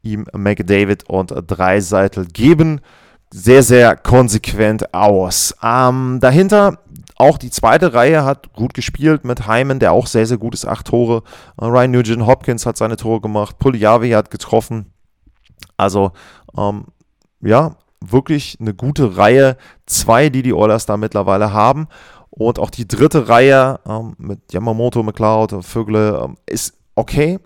ihm 0.02 0.26
McDavid 0.32 1.08
und 1.08 1.32
Dreiseitel 1.46 2.26
geben 2.26 2.80
sehr, 3.32 3.62
sehr 3.62 3.96
konsequent 3.96 4.92
aus. 4.92 5.54
Ähm, 5.62 6.18
dahinter 6.20 6.78
auch 7.16 7.38
die 7.38 7.50
zweite 7.50 7.94
Reihe 7.94 8.24
hat 8.24 8.52
gut 8.52 8.74
gespielt 8.74 9.24
mit 9.24 9.46
Hyman, 9.46 9.78
der 9.78 9.92
auch 9.92 10.06
sehr, 10.06 10.26
sehr 10.26 10.36
gut 10.38 10.54
ist. 10.54 10.66
Acht 10.66 10.88
Tore. 10.88 11.22
Äh, 11.60 11.64
Ryan 11.64 11.90
Nugent 11.90 12.26
Hopkins 12.26 12.66
hat 12.66 12.76
seine 12.76 12.96
Tore 12.96 13.20
gemacht. 13.20 13.58
Puljavi 13.58 14.10
hat 14.10 14.30
getroffen. 14.30 14.92
Also, 15.76 16.12
ähm, 16.56 16.86
ja, 17.40 17.76
wirklich 18.00 18.58
eine 18.60 18.74
gute 18.74 19.16
Reihe. 19.16 19.56
Zwei, 19.86 20.28
die 20.28 20.42
die 20.42 20.52
Oilers 20.52 20.84
da 20.86 20.96
mittlerweile 20.96 21.52
haben. 21.52 21.88
Und 22.28 22.58
auch 22.58 22.70
die 22.70 22.88
dritte 22.88 23.28
Reihe 23.28 23.80
ähm, 23.86 24.14
mit 24.18 24.52
Yamamoto, 24.52 25.02
McLeod, 25.02 25.64
Vögle 25.64 26.20
ähm, 26.24 26.36
ist 26.46 26.74
okay. 26.96 27.38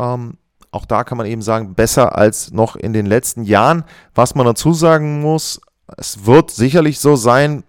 Ähm, 0.00 0.38
auch 0.72 0.86
da 0.86 1.04
kann 1.04 1.18
man 1.18 1.26
eben 1.26 1.42
sagen, 1.42 1.74
besser 1.74 2.16
als 2.16 2.50
noch 2.50 2.76
in 2.76 2.94
den 2.94 3.06
letzten 3.06 3.44
Jahren. 3.44 3.84
Was 4.14 4.34
man 4.34 4.46
dazu 4.46 4.72
sagen 4.72 5.20
muss, 5.20 5.60
es 5.98 6.24
wird 6.24 6.50
sicherlich 6.50 6.98
so 6.98 7.14
sein, 7.14 7.62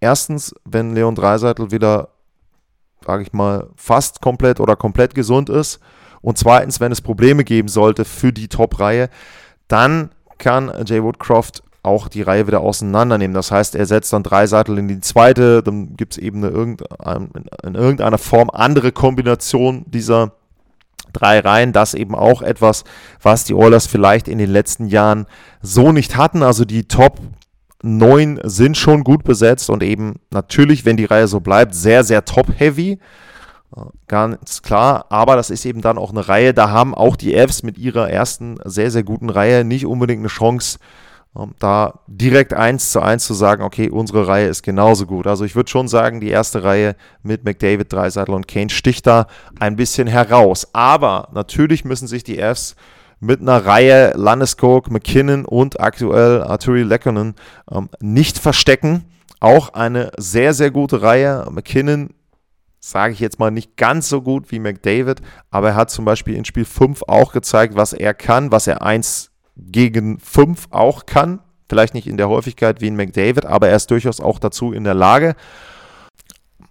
erstens, 0.00 0.54
wenn 0.64 0.92
Leon 0.92 1.14
Dreiseitel 1.14 1.70
wieder, 1.70 2.08
sage 3.06 3.22
ich 3.22 3.32
mal, 3.32 3.68
fast 3.76 4.20
komplett 4.20 4.58
oder 4.58 4.74
komplett 4.74 5.14
gesund 5.14 5.48
ist. 5.48 5.78
Und 6.20 6.36
zweitens, 6.36 6.80
wenn 6.80 6.90
es 6.90 7.00
Probleme 7.00 7.44
geben 7.44 7.68
sollte 7.68 8.04
für 8.04 8.32
die 8.32 8.48
Top-Reihe, 8.48 9.08
dann 9.68 10.10
kann 10.38 10.72
Jay 10.84 11.00
Woodcroft 11.00 11.62
auch 11.84 12.08
die 12.08 12.22
Reihe 12.22 12.48
wieder 12.48 12.60
auseinandernehmen. 12.60 13.34
Das 13.34 13.52
heißt, 13.52 13.76
er 13.76 13.86
setzt 13.86 14.12
dann 14.12 14.24
Dreiseitel 14.24 14.78
in 14.78 14.88
die 14.88 15.00
zweite, 15.00 15.62
dann 15.62 15.96
gibt 15.96 16.14
es 16.14 16.18
eben 16.18 16.44
eine, 16.44 16.76
in 17.62 17.74
irgendeiner 17.76 18.18
Form 18.18 18.50
andere 18.50 18.90
Kombination 18.90 19.84
dieser 19.86 20.32
drei 21.12 21.40
Reihen. 21.40 21.72
Das 21.72 21.94
eben 21.94 22.14
auch 22.14 22.42
etwas, 22.42 22.84
was 23.22 23.44
die 23.44 23.54
Oilers 23.54 23.86
vielleicht 23.86 24.28
in 24.28 24.38
den 24.38 24.50
letzten 24.50 24.86
Jahren 24.86 25.26
so 25.62 25.92
nicht 25.92 26.16
hatten. 26.16 26.42
Also 26.42 26.64
die 26.64 26.84
Top 26.88 27.20
9 27.82 28.40
sind 28.42 28.76
schon 28.76 29.04
gut 29.04 29.24
besetzt 29.24 29.70
und 29.70 29.82
eben 29.82 30.16
natürlich, 30.30 30.84
wenn 30.84 30.96
die 30.96 31.04
Reihe 31.04 31.28
so 31.28 31.40
bleibt, 31.40 31.74
sehr, 31.74 32.04
sehr 32.04 32.24
top-heavy. 32.24 32.98
Äh, 33.76 33.80
ganz 34.08 34.62
klar, 34.62 35.06
aber 35.10 35.36
das 35.36 35.50
ist 35.50 35.64
eben 35.64 35.80
dann 35.80 35.98
auch 35.98 36.10
eine 36.10 36.28
Reihe, 36.28 36.54
da 36.54 36.70
haben 36.70 36.94
auch 36.94 37.16
die 37.16 37.34
Fs 37.34 37.62
mit 37.62 37.78
ihrer 37.78 38.10
ersten 38.10 38.58
sehr, 38.64 38.90
sehr 38.90 39.04
guten 39.04 39.30
Reihe 39.30 39.64
nicht 39.64 39.86
unbedingt 39.86 40.20
eine 40.20 40.28
Chance, 40.28 40.78
da 41.58 42.00
direkt 42.06 42.52
eins 42.52 42.90
zu 42.90 43.00
eins 43.00 43.24
zu 43.24 43.34
sagen, 43.34 43.62
okay, 43.62 43.90
unsere 43.90 44.26
Reihe 44.26 44.48
ist 44.48 44.62
genauso 44.62 45.06
gut. 45.06 45.26
Also 45.26 45.44
ich 45.44 45.54
würde 45.54 45.70
schon 45.70 45.86
sagen, 45.86 46.20
die 46.20 46.30
erste 46.30 46.64
Reihe 46.64 46.96
mit 47.22 47.44
McDavid, 47.44 47.92
Dreiseitel 47.92 48.34
und 48.34 48.48
Kane 48.48 48.70
sticht 48.70 49.06
da 49.06 49.26
ein 49.60 49.76
bisschen 49.76 50.08
heraus. 50.08 50.68
Aber 50.72 51.28
natürlich 51.32 51.84
müssen 51.84 52.08
sich 52.08 52.24
die 52.24 52.38
Fs 52.38 52.74
mit 53.20 53.40
einer 53.40 53.64
Reihe 53.64 54.12
Landeskog, 54.16 54.90
McKinnon 54.90 55.44
und 55.44 55.80
aktuell 55.80 56.42
Arturi 56.42 56.82
Lekkonen 56.82 57.34
ähm, 57.70 57.88
nicht 58.00 58.38
verstecken. 58.38 59.04
Auch 59.40 59.74
eine 59.74 60.10
sehr, 60.16 60.54
sehr 60.54 60.70
gute 60.70 61.02
Reihe. 61.02 61.46
McKinnon 61.50 62.10
sage 62.80 63.12
ich 63.12 63.20
jetzt 63.20 63.38
mal 63.38 63.50
nicht 63.50 63.76
ganz 63.76 64.08
so 64.08 64.22
gut 64.22 64.50
wie 64.50 64.60
McDavid, 64.60 65.20
aber 65.50 65.68
er 65.68 65.74
hat 65.76 65.90
zum 65.90 66.04
Beispiel 66.04 66.34
in 66.34 66.44
Spiel 66.44 66.64
5 66.64 67.02
auch 67.06 67.32
gezeigt, 67.32 67.76
was 67.76 67.92
er 67.92 68.14
kann, 68.14 68.52
was 68.52 68.66
er 68.66 68.82
1 68.82 69.30
gegen 69.58 70.18
5 70.18 70.68
auch 70.70 71.06
kann, 71.06 71.40
Vielleicht 71.68 71.92
nicht 71.92 72.06
in 72.06 72.16
der 72.16 72.28
Häufigkeit 72.28 72.80
wie 72.80 72.86
in 72.86 72.96
McDavid, 72.96 73.44
aber 73.44 73.68
er 73.68 73.76
ist 73.76 73.90
durchaus 73.90 74.20
auch 74.20 74.38
dazu 74.38 74.72
in 74.72 74.84
der 74.84 74.94
Lage. 74.94 75.34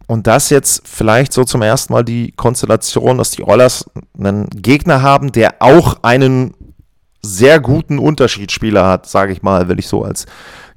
Und 0.08 0.26
das 0.26 0.50
jetzt 0.50 0.88
vielleicht 0.88 1.34
so 1.34 1.44
zum 1.44 1.62
ersten 1.62 1.94
Mal 1.94 2.04
die 2.04 2.32
Konstellation, 2.32 3.18
dass 3.18 3.32
die 3.32 3.44
Oilers 3.44 3.86
einen 4.18 4.50
Gegner 4.50 5.02
haben, 5.02 5.32
der 5.32 5.56
auch 5.60 5.98
einen 6.02 6.56
sehr 7.22 7.60
guten 7.60 8.00
Unterschiedsspieler 8.00 8.88
hat, 8.88 9.06
sage 9.06 9.34
ich 9.34 9.44
mal, 9.44 9.68
will 9.68 9.80
ich 9.80 9.88
so 9.88 10.04
als 10.04 10.26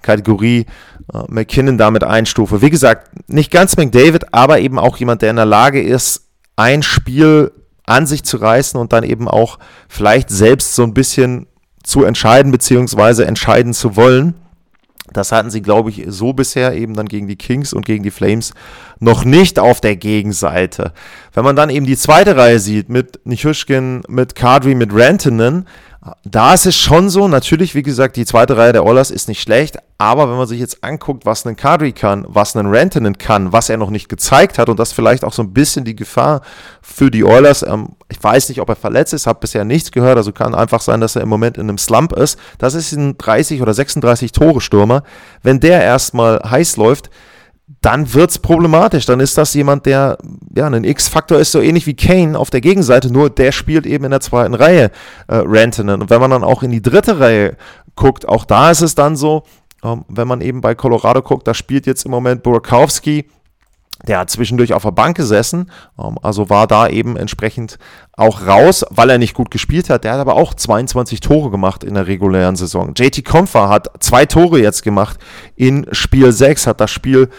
Kategorie 0.03 0.67
äh, 1.15 1.23
McKinnon 1.29 1.79
damit 1.79 2.05
einstufe. 2.05 2.61
Wie 2.61 2.71
gesagt, 2.71 3.29
nicht 3.29 3.51
ganz 3.51 3.77
McDavid, 3.77 4.35
aber 4.35 4.59
eben 4.59 4.79
auch 4.79 4.97
jemand, 4.99 5.23
der 5.23 5.31
in 5.31 5.37
der 5.37 5.47
Lage 5.47 5.81
ist, 5.81 6.27
ein 6.57 6.83
Spiel 6.83 7.53
an 7.87 8.07
sich 8.07 8.25
zu 8.25 8.37
reißen 8.37 8.79
und 8.79 8.93
dann 8.93 9.05
eben 9.05 9.29
auch 9.29 9.59
vielleicht 9.89 10.29
selbst 10.29 10.75
so 10.75 10.83
ein 10.83 10.95
bisschen 10.95 11.47
zu 11.83 12.05
entscheiden, 12.05 12.53
beziehungsweise 12.53 13.27
entscheiden 13.27 13.73
zu 13.73 13.97
wollen. 13.97 14.35
Das 15.13 15.33
hatten 15.33 15.51
sie, 15.51 15.61
glaube 15.61 15.91
ich, 15.91 16.05
so 16.07 16.33
bisher 16.33 16.75
eben 16.75 16.95
dann 16.95 17.07
gegen 17.07 17.27
die 17.27 17.37
Kings 17.37 17.73
und 17.73 17.85
gegen 17.85 18.05
die 18.05 18.13
Flames 18.13 18.55
noch 19.01 19.25
nicht 19.25 19.59
auf 19.59 19.81
der 19.81 19.97
Gegenseite. 19.97 20.93
Wenn 21.33 21.45
man 21.45 21.57
dann 21.57 21.71
eben 21.71 21.87
die 21.87 21.97
zweite 21.97 22.37
Reihe 22.37 22.61
sieht 22.61 22.89
mit 22.89 23.19
Nichushkin, 23.25 24.03
mit 24.09 24.35
Kadri, 24.35 24.75
mit 24.75 24.91
Rantanen, 24.93 25.67
da 26.25 26.55
ist 26.55 26.65
es 26.65 26.77
schon 26.77 27.11
so, 27.11 27.29
natürlich, 27.29 27.75
wie 27.75 27.83
gesagt, 27.83 28.17
die 28.17 28.25
zweite 28.25 28.57
Reihe 28.57 28.73
der 28.73 28.87
Oilers 28.87 29.11
ist 29.11 29.29
nicht 29.29 29.43
schlecht, 29.43 29.77
aber 29.99 30.31
wenn 30.31 30.39
man 30.39 30.47
sich 30.47 30.59
jetzt 30.59 30.83
anguckt, 30.83 31.27
was 31.27 31.45
ein 31.45 31.57
Kadri 31.57 31.93
kann, 31.93 32.25
was 32.27 32.57
ein 32.57 32.75
Rantanen 32.75 33.19
kann, 33.19 33.53
was 33.53 33.69
er 33.69 33.77
noch 33.77 33.91
nicht 33.91 34.09
gezeigt 34.09 34.57
hat 34.57 34.71
und 34.71 34.79
das 34.79 34.93
vielleicht 34.93 35.25
auch 35.25 35.35
so 35.35 35.43
ein 35.43 35.53
bisschen 35.53 35.85
die 35.85 35.95
Gefahr 35.95 36.41
für 36.81 37.11
die 37.11 37.23
Oilers, 37.23 37.63
ähm, 37.63 37.91
ich 38.09 38.23
weiß 38.23 38.49
nicht, 38.49 38.63
ob 38.63 38.71
er 38.71 38.77
verletzt 38.77 39.13
ist, 39.13 39.27
habe 39.27 39.41
bisher 39.41 39.67
nichts 39.67 39.93
gehört, 39.93 40.17
also 40.17 40.33
kann 40.33 40.55
einfach 40.55 40.81
sein, 40.81 41.03
dass 41.03 41.17
er 41.17 41.23
im 41.23 41.29
Moment 41.29 41.59
in 41.59 41.69
einem 41.69 41.77
Slump 41.77 42.15
ist. 42.15 42.39
Das 42.57 42.73
ist 42.73 42.93
ein 42.93 43.19
30 43.19 43.61
oder 43.61 43.75
36 43.75 44.33
Tore 44.33 44.63
Stürmer. 44.63 45.03
Wenn 45.43 45.61
der 45.61 45.83
erstmal 45.83 46.41
heiß 46.49 46.79
läuft, 46.79 47.11
dann 47.81 48.13
wird 48.13 48.31
es 48.31 48.39
problematisch. 48.39 49.07
Dann 49.07 49.21
ist 49.21 49.39
das 49.39 49.55
jemand, 49.55 49.87
der 49.87 50.19
ja 50.55 50.67
ein 50.67 50.85
X-Faktor 50.85 51.39
ist, 51.39 51.53
so 51.53 51.61
ähnlich 51.61 51.87
wie 51.87 51.95
Kane 51.95 52.39
auf 52.39 52.51
der 52.51 52.61
Gegenseite, 52.61 53.13
nur 53.13 53.31
der 53.31 53.53
spielt 53.53 53.87
eben 53.87 54.05
in 54.05 54.11
der 54.11 54.21
zweiten 54.21 54.55
Reihe 54.55 54.91
äh, 55.29 55.43
Rantanen. 55.45 56.03
Und 56.03 56.11
wenn 56.11 56.21
man 56.21 56.31
dann 56.31 56.45
auch 56.45 56.63
in 56.63 56.71
die 56.71 56.83
dritte 56.83 57.21
Reihe 57.21 57.57
guckt, 57.97 58.29
auch 58.29 58.45
da 58.45 58.71
ist 58.71 58.83
es 58.83 58.95
dann 58.95 59.17
so, 59.17 59.45
ähm, 59.83 60.05
wenn 60.09 60.29
man 60.29 60.41
eben 60.41 60.61
bei 60.61 60.75
Colorado 60.75 61.23
guckt, 61.23 61.47
da 61.47 61.55
spielt 61.55 61.87
jetzt 61.87 62.05
im 62.05 62.11
Moment 62.11 62.43
Burakowski, 62.43 63.27
der 64.07 64.19
hat 64.21 64.31
zwischendurch 64.31 64.73
auf 64.73 64.83
der 64.83 64.93
Bank 64.93 65.17
gesessen, 65.17 65.71
ähm, 65.99 66.19
also 66.23 66.51
war 66.51 66.67
da 66.67 66.89
eben 66.89 67.17
entsprechend 67.17 67.79
auch 68.13 68.47
raus, 68.47 68.85
weil 68.91 69.11
er 69.11 69.19
nicht 69.19 69.35
gut 69.35 69.51
gespielt 69.51 69.89
hat. 69.91 70.05
Der 70.05 70.13
hat 70.13 70.21
aber 70.21 70.37
auch 70.37 70.55
22 70.55 71.21
Tore 71.21 71.51
gemacht 71.51 71.85
in 71.85 71.95
der 71.95 72.07
regulären 72.07 72.57
Saison. 72.57 72.93
JT 72.95 73.25
Comfer 73.25 73.69
hat 73.69 73.91
zwei 74.01 74.27
Tore 74.27 74.61
jetzt 74.61 74.83
gemacht 74.83 75.19
in 75.57 75.87
Spiel 75.93 76.33
6, 76.33 76.67
hat 76.67 76.81
das 76.81 76.91
Spiel 76.91 77.31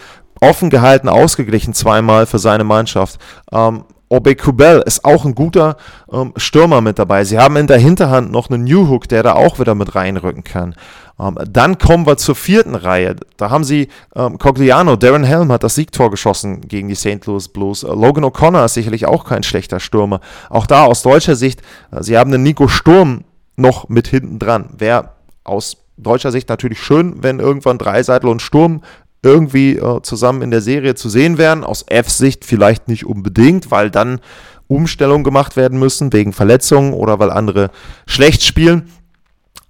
offen 0.42 0.70
gehalten, 0.70 1.08
ausgeglichen 1.08 1.72
zweimal 1.72 2.26
für 2.26 2.38
seine 2.38 2.64
Mannschaft. 2.64 3.18
Ähm, 3.52 3.84
Obe 4.12 4.36
Kubel 4.36 4.82
ist 4.84 5.06
auch 5.06 5.24
ein 5.24 5.34
guter 5.34 5.78
ähm, 6.12 6.34
Stürmer 6.36 6.82
mit 6.82 6.98
dabei. 6.98 7.24
Sie 7.24 7.38
haben 7.38 7.56
in 7.56 7.66
der 7.66 7.78
Hinterhand 7.78 8.30
noch 8.30 8.50
einen 8.50 8.64
New 8.64 8.90
Hook, 8.90 9.08
der 9.08 9.22
da 9.22 9.32
auch 9.32 9.58
wieder 9.58 9.74
mit 9.74 9.94
reinrücken 9.94 10.44
kann. 10.44 10.74
Ähm, 11.18 11.38
dann 11.50 11.78
kommen 11.78 12.06
wir 12.06 12.18
zur 12.18 12.34
vierten 12.34 12.74
Reihe. 12.74 13.16
Da 13.38 13.48
haben 13.48 13.64
sie 13.64 13.88
ähm, 14.14 14.36
Cogliano, 14.36 14.96
Darren 14.96 15.24
Helm 15.24 15.50
hat 15.50 15.62
das 15.62 15.76
Siegtor 15.76 16.10
geschossen 16.10 16.60
gegen 16.60 16.88
die 16.88 16.94
St. 16.94 17.24
Louis 17.24 17.48
Blues. 17.48 17.84
Äh, 17.84 17.86
Logan 17.86 18.24
O'Connor 18.24 18.66
ist 18.66 18.74
sicherlich 18.74 19.06
auch 19.06 19.24
kein 19.24 19.44
schlechter 19.44 19.80
Stürmer. 19.80 20.20
Auch 20.50 20.66
da 20.66 20.84
aus 20.84 21.02
deutscher 21.02 21.34
Sicht, 21.34 21.62
äh, 21.90 22.02
sie 22.02 22.18
haben 22.18 22.34
einen 22.34 22.42
Nico 22.42 22.68
Sturm 22.68 23.24
noch 23.56 23.88
mit 23.88 24.08
hinten 24.08 24.38
dran. 24.38 24.68
Wäre 24.76 25.12
aus 25.42 25.78
deutscher 25.96 26.32
Sicht 26.32 26.48
natürlich 26.48 26.82
schön, 26.82 27.22
wenn 27.22 27.40
irgendwann 27.40 27.78
Dreiseitel 27.78 28.28
und 28.28 28.42
Sturm 28.42 28.82
irgendwie 29.22 29.76
äh, 29.76 30.02
zusammen 30.02 30.42
in 30.42 30.50
der 30.50 30.60
Serie 30.60 30.94
zu 30.94 31.08
sehen 31.08 31.38
wären. 31.38 31.64
Aus 31.64 31.84
F-Sicht 31.88 32.44
vielleicht 32.44 32.88
nicht 32.88 33.06
unbedingt, 33.06 33.70
weil 33.70 33.90
dann 33.90 34.20
Umstellungen 34.68 35.24
gemacht 35.24 35.56
werden 35.56 35.78
müssen 35.78 36.12
wegen 36.12 36.32
Verletzungen 36.32 36.92
oder 36.92 37.18
weil 37.18 37.30
andere 37.30 37.70
schlecht 38.06 38.42
spielen. 38.42 38.90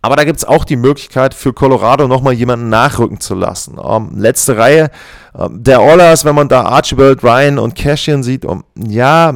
Aber 0.04 0.16
da 0.16 0.24
gibt 0.24 0.38
es 0.38 0.44
auch 0.44 0.64
die 0.64 0.76
Möglichkeit 0.76 1.32
für 1.32 1.52
Colorado 1.52 2.08
nochmal 2.08 2.32
jemanden 2.32 2.68
nachrücken 2.68 3.20
zu 3.20 3.34
lassen. 3.34 3.78
Ähm, 3.82 4.10
letzte 4.16 4.56
Reihe 4.56 4.90
ähm, 5.38 5.62
der 5.62 5.80
Oilers, 5.80 6.24
wenn 6.24 6.34
man 6.34 6.48
da 6.48 6.62
Archibald, 6.62 7.22
Ryan 7.22 7.60
und 7.60 7.76
Cashian 7.76 8.24
sieht, 8.24 8.44
um, 8.44 8.64
ja, 8.76 9.32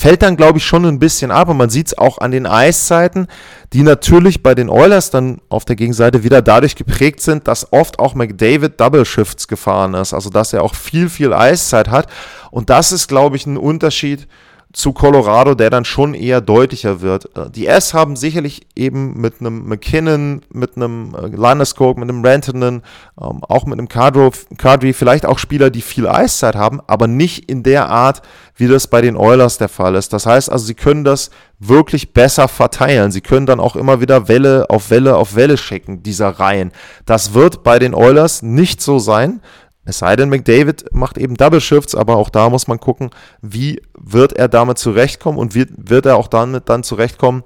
fällt 0.00 0.22
dann, 0.22 0.38
glaube 0.38 0.56
ich, 0.56 0.64
schon 0.64 0.86
ein 0.86 0.98
bisschen 0.98 1.30
ab. 1.30 1.50
Und 1.50 1.58
man 1.58 1.68
sieht 1.68 1.88
es 1.88 1.98
auch 1.98 2.16
an 2.18 2.30
den 2.30 2.46
Eiszeiten, 2.46 3.26
die 3.74 3.82
natürlich 3.82 4.42
bei 4.42 4.54
den 4.54 4.70
Oilers 4.70 5.10
dann 5.10 5.42
auf 5.50 5.66
der 5.66 5.76
Gegenseite 5.76 6.24
wieder 6.24 6.40
dadurch 6.40 6.74
geprägt 6.74 7.20
sind, 7.20 7.46
dass 7.46 7.70
oft 7.70 7.98
auch 7.98 8.14
McDavid 8.14 8.80
Double 8.80 9.04
Shifts 9.04 9.46
gefahren 9.46 9.92
ist. 9.92 10.14
Also, 10.14 10.30
dass 10.30 10.54
er 10.54 10.62
auch 10.62 10.74
viel, 10.74 11.10
viel 11.10 11.34
Eiszeit 11.34 11.88
hat. 11.88 12.06
Und 12.50 12.70
das 12.70 12.92
ist, 12.92 13.08
glaube 13.08 13.36
ich, 13.36 13.44
ein 13.44 13.58
Unterschied 13.58 14.26
zu 14.72 14.92
Colorado, 14.92 15.54
der 15.54 15.68
dann 15.68 15.84
schon 15.84 16.14
eher 16.14 16.40
deutlicher 16.40 17.00
wird. 17.00 17.36
Äh, 17.36 17.50
die 17.50 17.66
S 17.66 17.92
haben 17.92 18.14
sicherlich 18.14 18.66
eben 18.76 19.20
mit 19.20 19.40
einem 19.40 19.66
McKinnon, 19.66 20.42
mit 20.52 20.76
einem 20.76 21.14
äh, 21.14 21.26
Landeskog, 21.26 21.98
mit 21.98 22.08
einem 22.08 22.24
Rantanen, 22.24 22.82
ähm, 23.20 23.42
auch 23.42 23.66
mit 23.66 23.78
einem 23.78 23.88
Kadri, 23.88 24.92
vielleicht 24.92 25.26
auch 25.26 25.38
Spieler, 25.38 25.70
die 25.70 25.82
viel 25.82 26.06
Eiszeit 26.06 26.54
haben, 26.54 26.80
aber 26.86 27.08
nicht 27.08 27.50
in 27.50 27.62
der 27.62 27.88
Art, 27.88 28.22
wie 28.54 28.68
das 28.68 28.86
bei 28.86 29.00
den 29.00 29.16
Oilers 29.16 29.58
der 29.58 29.68
Fall 29.68 29.94
ist. 29.96 30.12
Das 30.12 30.26
heißt 30.26 30.50
also, 30.50 30.64
sie 30.64 30.74
können 30.74 31.02
das 31.02 31.30
wirklich 31.58 32.12
besser 32.12 32.46
verteilen. 32.46 33.10
Sie 33.10 33.22
können 33.22 33.46
dann 33.46 33.60
auch 33.60 33.74
immer 33.74 34.00
wieder 34.00 34.28
Welle 34.28 34.66
auf 34.70 34.90
Welle 34.90 35.16
auf 35.16 35.34
Welle 35.34 35.56
schicken, 35.56 36.02
dieser 36.02 36.28
Reihen. 36.28 36.70
Das 37.06 37.34
wird 37.34 37.62
bei 37.64 37.78
den 37.78 37.94
Oilers 37.94 38.42
nicht 38.42 38.80
so 38.80 38.98
sein. 38.98 39.40
Es 39.84 39.98
sei 39.98 40.14
denn, 40.14 40.28
McDavid 40.28 40.92
macht 40.92 41.18
eben 41.18 41.36
Double 41.36 41.60
Shifts, 41.60 41.94
aber 41.94 42.16
auch 42.16 42.28
da 42.28 42.50
muss 42.50 42.68
man 42.68 42.78
gucken, 42.78 43.10
wie 43.40 43.82
wird 43.98 44.34
er 44.34 44.48
damit 44.48 44.78
zurechtkommen 44.78 45.38
und 45.38 45.54
wird, 45.54 45.70
wird 45.76 46.06
er 46.06 46.16
auch 46.16 46.28
damit 46.28 46.68
dann 46.68 46.82
zurechtkommen, 46.82 47.44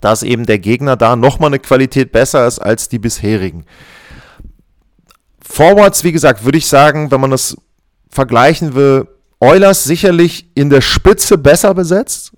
dass 0.00 0.22
eben 0.22 0.46
der 0.46 0.58
Gegner 0.58 0.96
da 0.96 1.16
nochmal 1.16 1.48
eine 1.48 1.58
Qualität 1.58 2.12
besser 2.12 2.46
ist 2.46 2.58
als 2.58 2.88
die 2.88 2.98
bisherigen. 2.98 3.64
Forwards, 5.40 6.04
wie 6.04 6.12
gesagt, 6.12 6.44
würde 6.44 6.58
ich 6.58 6.66
sagen, 6.66 7.10
wenn 7.10 7.20
man 7.20 7.30
das 7.30 7.56
vergleichen 8.10 8.74
will, 8.74 9.08
Oilers 9.40 9.84
sicherlich 9.84 10.50
in 10.54 10.68
der 10.68 10.80
Spitze 10.80 11.38
besser 11.38 11.72
besetzt, 11.72 12.32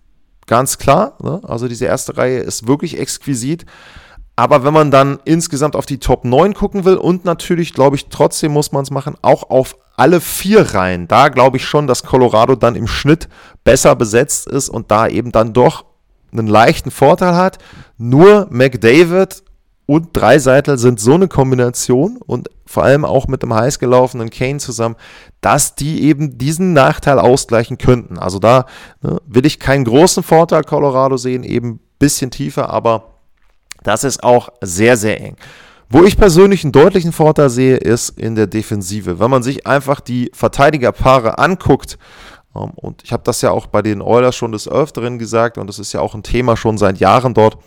ganz 0.46 0.78
klar. 0.78 1.16
Ne? 1.22 1.40
Also 1.44 1.66
diese 1.66 1.86
erste 1.86 2.16
Reihe 2.16 2.40
ist 2.40 2.66
wirklich 2.66 2.98
exquisit. 2.98 3.64
Aber 4.40 4.64
wenn 4.64 4.72
man 4.72 4.90
dann 4.90 5.18
insgesamt 5.26 5.76
auf 5.76 5.84
die 5.84 5.98
Top 5.98 6.24
9 6.24 6.54
gucken 6.54 6.86
will 6.86 6.96
und 6.96 7.26
natürlich, 7.26 7.74
glaube 7.74 7.96
ich, 7.96 8.06
trotzdem 8.06 8.52
muss 8.52 8.72
man 8.72 8.84
es 8.84 8.90
machen, 8.90 9.14
auch 9.20 9.50
auf 9.50 9.76
alle 9.98 10.18
vier 10.22 10.72
Reihen, 10.72 11.06
da 11.08 11.28
glaube 11.28 11.58
ich 11.58 11.66
schon, 11.66 11.86
dass 11.86 12.04
Colorado 12.04 12.54
dann 12.54 12.74
im 12.74 12.86
Schnitt 12.86 13.28
besser 13.64 13.94
besetzt 13.96 14.48
ist 14.48 14.70
und 14.70 14.90
da 14.90 15.08
eben 15.08 15.30
dann 15.30 15.52
doch 15.52 15.84
einen 16.32 16.46
leichten 16.46 16.90
Vorteil 16.90 17.34
hat. 17.34 17.58
Nur 17.98 18.46
McDavid 18.48 19.42
und 19.84 20.16
Dreiseitel 20.16 20.78
sind 20.78 21.00
so 21.00 21.12
eine 21.12 21.28
Kombination 21.28 22.16
und 22.16 22.48
vor 22.64 22.84
allem 22.84 23.04
auch 23.04 23.28
mit 23.28 23.42
dem 23.42 23.52
heiß 23.52 23.78
gelaufenen 23.78 24.30
Kane 24.30 24.56
zusammen, 24.56 24.96
dass 25.42 25.74
die 25.74 26.04
eben 26.04 26.38
diesen 26.38 26.72
Nachteil 26.72 27.18
ausgleichen 27.18 27.76
könnten. 27.76 28.18
Also 28.18 28.38
da 28.38 28.64
ne, 29.02 29.20
will 29.26 29.44
ich 29.44 29.60
keinen 29.60 29.84
großen 29.84 30.22
Vorteil 30.22 30.64
Colorado 30.64 31.18
sehen, 31.18 31.44
eben 31.44 31.72
ein 31.72 31.80
bisschen 31.98 32.30
tiefer, 32.30 32.70
aber 32.70 33.19
das 33.82 34.04
ist 34.04 34.22
auch 34.22 34.50
sehr, 34.60 34.96
sehr 34.96 35.20
eng. 35.20 35.36
Wo 35.88 36.04
ich 36.04 36.16
persönlich 36.16 36.62
einen 36.62 36.72
deutlichen 36.72 37.12
Vorteil 37.12 37.50
sehe, 37.50 37.76
ist 37.76 38.10
in 38.10 38.36
der 38.36 38.46
Defensive. 38.46 39.18
Wenn 39.18 39.30
man 39.30 39.42
sich 39.42 39.66
einfach 39.66 40.00
die 40.00 40.30
Verteidigerpaare 40.32 41.38
anguckt, 41.38 41.98
ähm, 42.54 42.70
und 42.76 43.02
ich 43.02 43.12
habe 43.12 43.24
das 43.24 43.42
ja 43.42 43.50
auch 43.50 43.66
bei 43.66 43.82
den 43.82 44.00
Oilers 44.00 44.36
schon 44.36 44.52
des 44.52 44.68
Öfteren 44.68 45.18
gesagt, 45.18 45.58
und 45.58 45.66
das 45.66 45.78
ist 45.78 45.92
ja 45.92 46.00
auch 46.00 46.14
ein 46.14 46.22
Thema 46.22 46.56
schon 46.56 46.78
seit 46.78 46.98
Jahren 46.98 47.34
dort, 47.34 47.58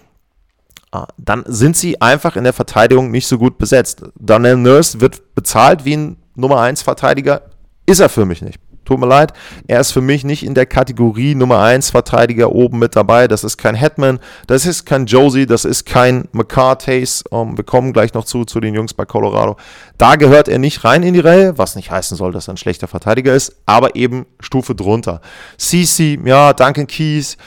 äh, 0.93 0.99
dann 1.17 1.43
sind 1.47 1.75
sie 1.75 1.99
einfach 1.99 2.37
in 2.37 2.45
der 2.45 2.53
Verteidigung 2.53 3.11
nicht 3.11 3.27
so 3.27 3.37
gut 3.37 3.57
besetzt. 3.57 4.03
Daniel 4.17 4.57
Nurse 4.57 5.01
wird 5.01 5.35
bezahlt 5.35 5.83
wie 5.83 5.97
ein 5.97 6.17
Nummer 6.35 6.61
1 6.61 6.81
Verteidiger, 6.81 7.41
ist 7.85 7.99
er 7.99 8.09
für 8.09 8.25
mich 8.25 8.41
nicht. 8.41 8.59
Tut 8.85 8.99
mir 8.99 9.07
leid, 9.07 9.33
er 9.67 9.79
ist 9.79 9.91
für 9.91 10.01
mich 10.01 10.23
nicht 10.23 10.45
in 10.45 10.55
der 10.55 10.65
Kategorie 10.65 11.35
Nummer 11.35 11.59
1 11.59 11.91
Verteidiger 11.91 12.51
oben 12.51 12.79
mit 12.79 12.95
dabei. 12.95 13.27
Das 13.27 13.43
ist 13.43 13.57
kein 13.57 13.75
Hetman, 13.75 14.19
das 14.47 14.65
ist 14.65 14.85
kein 14.85 15.05
Josie, 15.05 15.45
das 15.45 15.63
ist 15.63 15.85
kein 15.85 16.27
McCarthy's. 16.33 17.23
Um, 17.29 17.51
ähm, 17.51 17.57
wir 17.57 17.63
kommen 17.63 17.93
gleich 17.93 18.13
noch 18.13 18.25
zu, 18.25 18.43
zu 18.43 18.59
den 18.59 18.73
Jungs 18.73 18.93
bei 18.93 19.05
Colorado. 19.05 19.57
Da 19.97 20.15
gehört 20.17 20.47
er 20.47 20.59
nicht 20.59 20.83
rein 20.83 21.03
in 21.03 21.13
die 21.13 21.21
Reihe, 21.21 21.57
was 21.57 21.75
nicht 21.75 21.91
heißen 21.91 22.17
soll, 22.17 22.33
dass 22.33 22.49
er 22.49 22.55
ein 22.55 22.57
schlechter 22.57 22.87
Verteidiger 22.87 23.33
ist, 23.33 23.55
aber 23.65 23.95
eben 23.95 24.25
Stufe 24.39 24.75
drunter. 24.75 25.21
CC, 25.57 26.19
ja, 26.25 26.51
Duncan 26.53 26.87
Keys, 26.87 27.37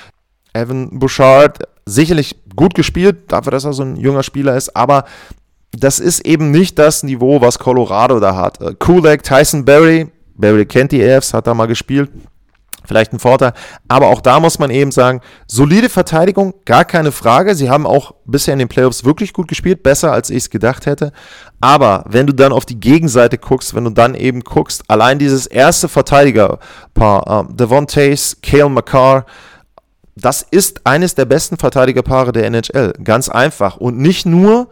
Evan 0.54 0.98
Bouchard, 0.98 1.58
sicherlich 1.84 2.36
gut 2.56 2.74
gespielt, 2.74 3.30
dafür, 3.30 3.52
dass 3.52 3.64
er 3.64 3.72
so 3.74 3.82
ein 3.82 3.96
junger 3.96 4.22
Spieler 4.22 4.56
ist, 4.56 4.74
aber 4.74 5.04
das 5.72 5.98
ist 5.98 6.24
eben 6.26 6.50
nicht 6.50 6.78
das 6.78 7.02
Niveau, 7.02 7.40
was 7.40 7.58
Colorado 7.58 8.18
da 8.20 8.34
hat. 8.34 8.58
Kulak, 8.78 9.22
Tyson 9.22 9.64
Berry, 9.64 10.08
Barry 10.36 10.66
kennt 10.66 10.92
die 10.92 11.02
Avs, 11.02 11.34
hat 11.34 11.46
da 11.46 11.54
mal 11.54 11.66
gespielt. 11.66 12.10
vielleicht 12.84 13.12
ein 13.12 13.18
Vorteil. 13.18 13.52
Aber 13.88 14.06
auch 14.06 14.20
da 14.20 14.38
muss 14.38 14.60
man 14.60 14.70
eben 14.70 14.92
sagen, 14.92 15.20
solide 15.48 15.88
Verteidigung, 15.88 16.54
gar 16.64 16.84
keine 16.84 17.10
Frage. 17.10 17.56
Sie 17.56 17.68
haben 17.68 17.84
auch 17.84 18.14
bisher 18.24 18.52
in 18.52 18.60
den 18.60 18.68
Playoffs 18.68 19.04
wirklich 19.04 19.32
gut 19.32 19.48
gespielt, 19.48 19.82
besser 19.82 20.12
als 20.12 20.30
ich 20.30 20.36
es 20.36 20.50
gedacht 20.50 20.86
hätte. 20.86 21.12
Aber 21.60 22.04
wenn 22.06 22.28
du 22.28 22.32
dann 22.32 22.52
auf 22.52 22.64
die 22.64 22.78
Gegenseite 22.78 23.38
guckst, 23.38 23.74
wenn 23.74 23.84
du 23.84 23.90
dann 23.90 24.14
eben 24.14 24.40
guckst, 24.42 24.84
allein 24.88 25.18
dieses 25.18 25.46
erste 25.46 25.88
Verteidigerpaar, 25.88 27.48
ähm, 27.48 27.56
Devon 27.56 27.86
Kale 27.88 28.68
McCarr, 28.68 29.26
das 30.14 30.42
ist 30.42 30.86
eines 30.86 31.14
der 31.14 31.26
besten 31.26 31.58
Verteidigerpaare 31.58 32.32
der 32.32 32.46
NHL. 32.46 32.94
Ganz 33.04 33.28
einfach. 33.28 33.76
Und 33.76 33.98
nicht 33.98 34.26
nur, 34.26 34.68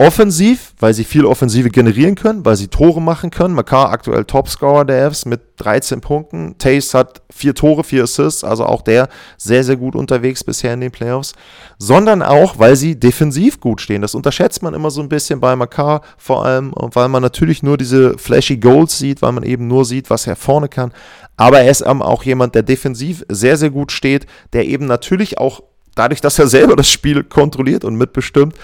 offensiv, 0.00 0.72
weil 0.78 0.94
sie 0.94 1.04
viel 1.04 1.26
Offensive 1.26 1.68
generieren 1.68 2.14
können, 2.14 2.42
weil 2.46 2.56
sie 2.56 2.68
Tore 2.68 3.02
machen 3.02 3.30
können. 3.30 3.52
Makar 3.52 3.90
aktuell 3.90 4.24
Topscorer 4.24 4.86
der 4.86 5.10
Fs 5.10 5.26
mit 5.26 5.42
13 5.58 6.00
Punkten. 6.00 6.56
Tace 6.56 6.94
hat 6.94 7.20
vier 7.28 7.54
Tore, 7.54 7.84
vier 7.84 8.04
Assists, 8.04 8.42
also 8.42 8.64
auch 8.64 8.80
der 8.80 9.10
sehr, 9.36 9.62
sehr 9.62 9.76
gut 9.76 9.94
unterwegs 9.94 10.42
bisher 10.42 10.72
in 10.72 10.80
den 10.80 10.90
Playoffs. 10.90 11.34
Sondern 11.78 12.22
auch, 12.22 12.58
weil 12.58 12.76
sie 12.76 12.98
defensiv 12.98 13.60
gut 13.60 13.82
stehen. 13.82 14.00
Das 14.00 14.14
unterschätzt 14.14 14.62
man 14.62 14.72
immer 14.72 14.90
so 14.90 15.02
ein 15.02 15.10
bisschen 15.10 15.38
bei 15.38 15.54
Makar, 15.54 16.00
vor 16.16 16.46
allem, 16.46 16.72
weil 16.74 17.10
man 17.10 17.20
natürlich 17.20 17.62
nur 17.62 17.76
diese 17.76 18.16
flashy 18.16 18.56
Goals 18.56 18.98
sieht, 18.98 19.20
weil 19.20 19.32
man 19.32 19.42
eben 19.42 19.66
nur 19.66 19.84
sieht, 19.84 20.08
was 20.08 20.26
er 20.26 20.34
vorne 20.34 20.70
kann. 20.70 20.92
Aber 21.36 21.60
er 21.60 21.70
ist 21.70 21.86
auch 21.86 22.22
jemand, 22.22 22.54
der 22.54 22.62
defensiv 22.62 23.26
sehr, 23.28 23.58
sehr 23.58 23.70
gut 23.70 23.92
steht, 23.92 24.26
der 24.54 24.66
eben 24.66 24.86
natürlich 24.86 25.36
auch 25.36 25.60
dadurch, 25.94 26.20
dass 26.20 26.38
er 26.38 26.46
selber 26.46 26.76
das 26.76 26.88
Spiel 26.88 27.24
kontrolliert 27.24 27.84
und 27.84 27.96
mitbestimmt, 27.96 28.54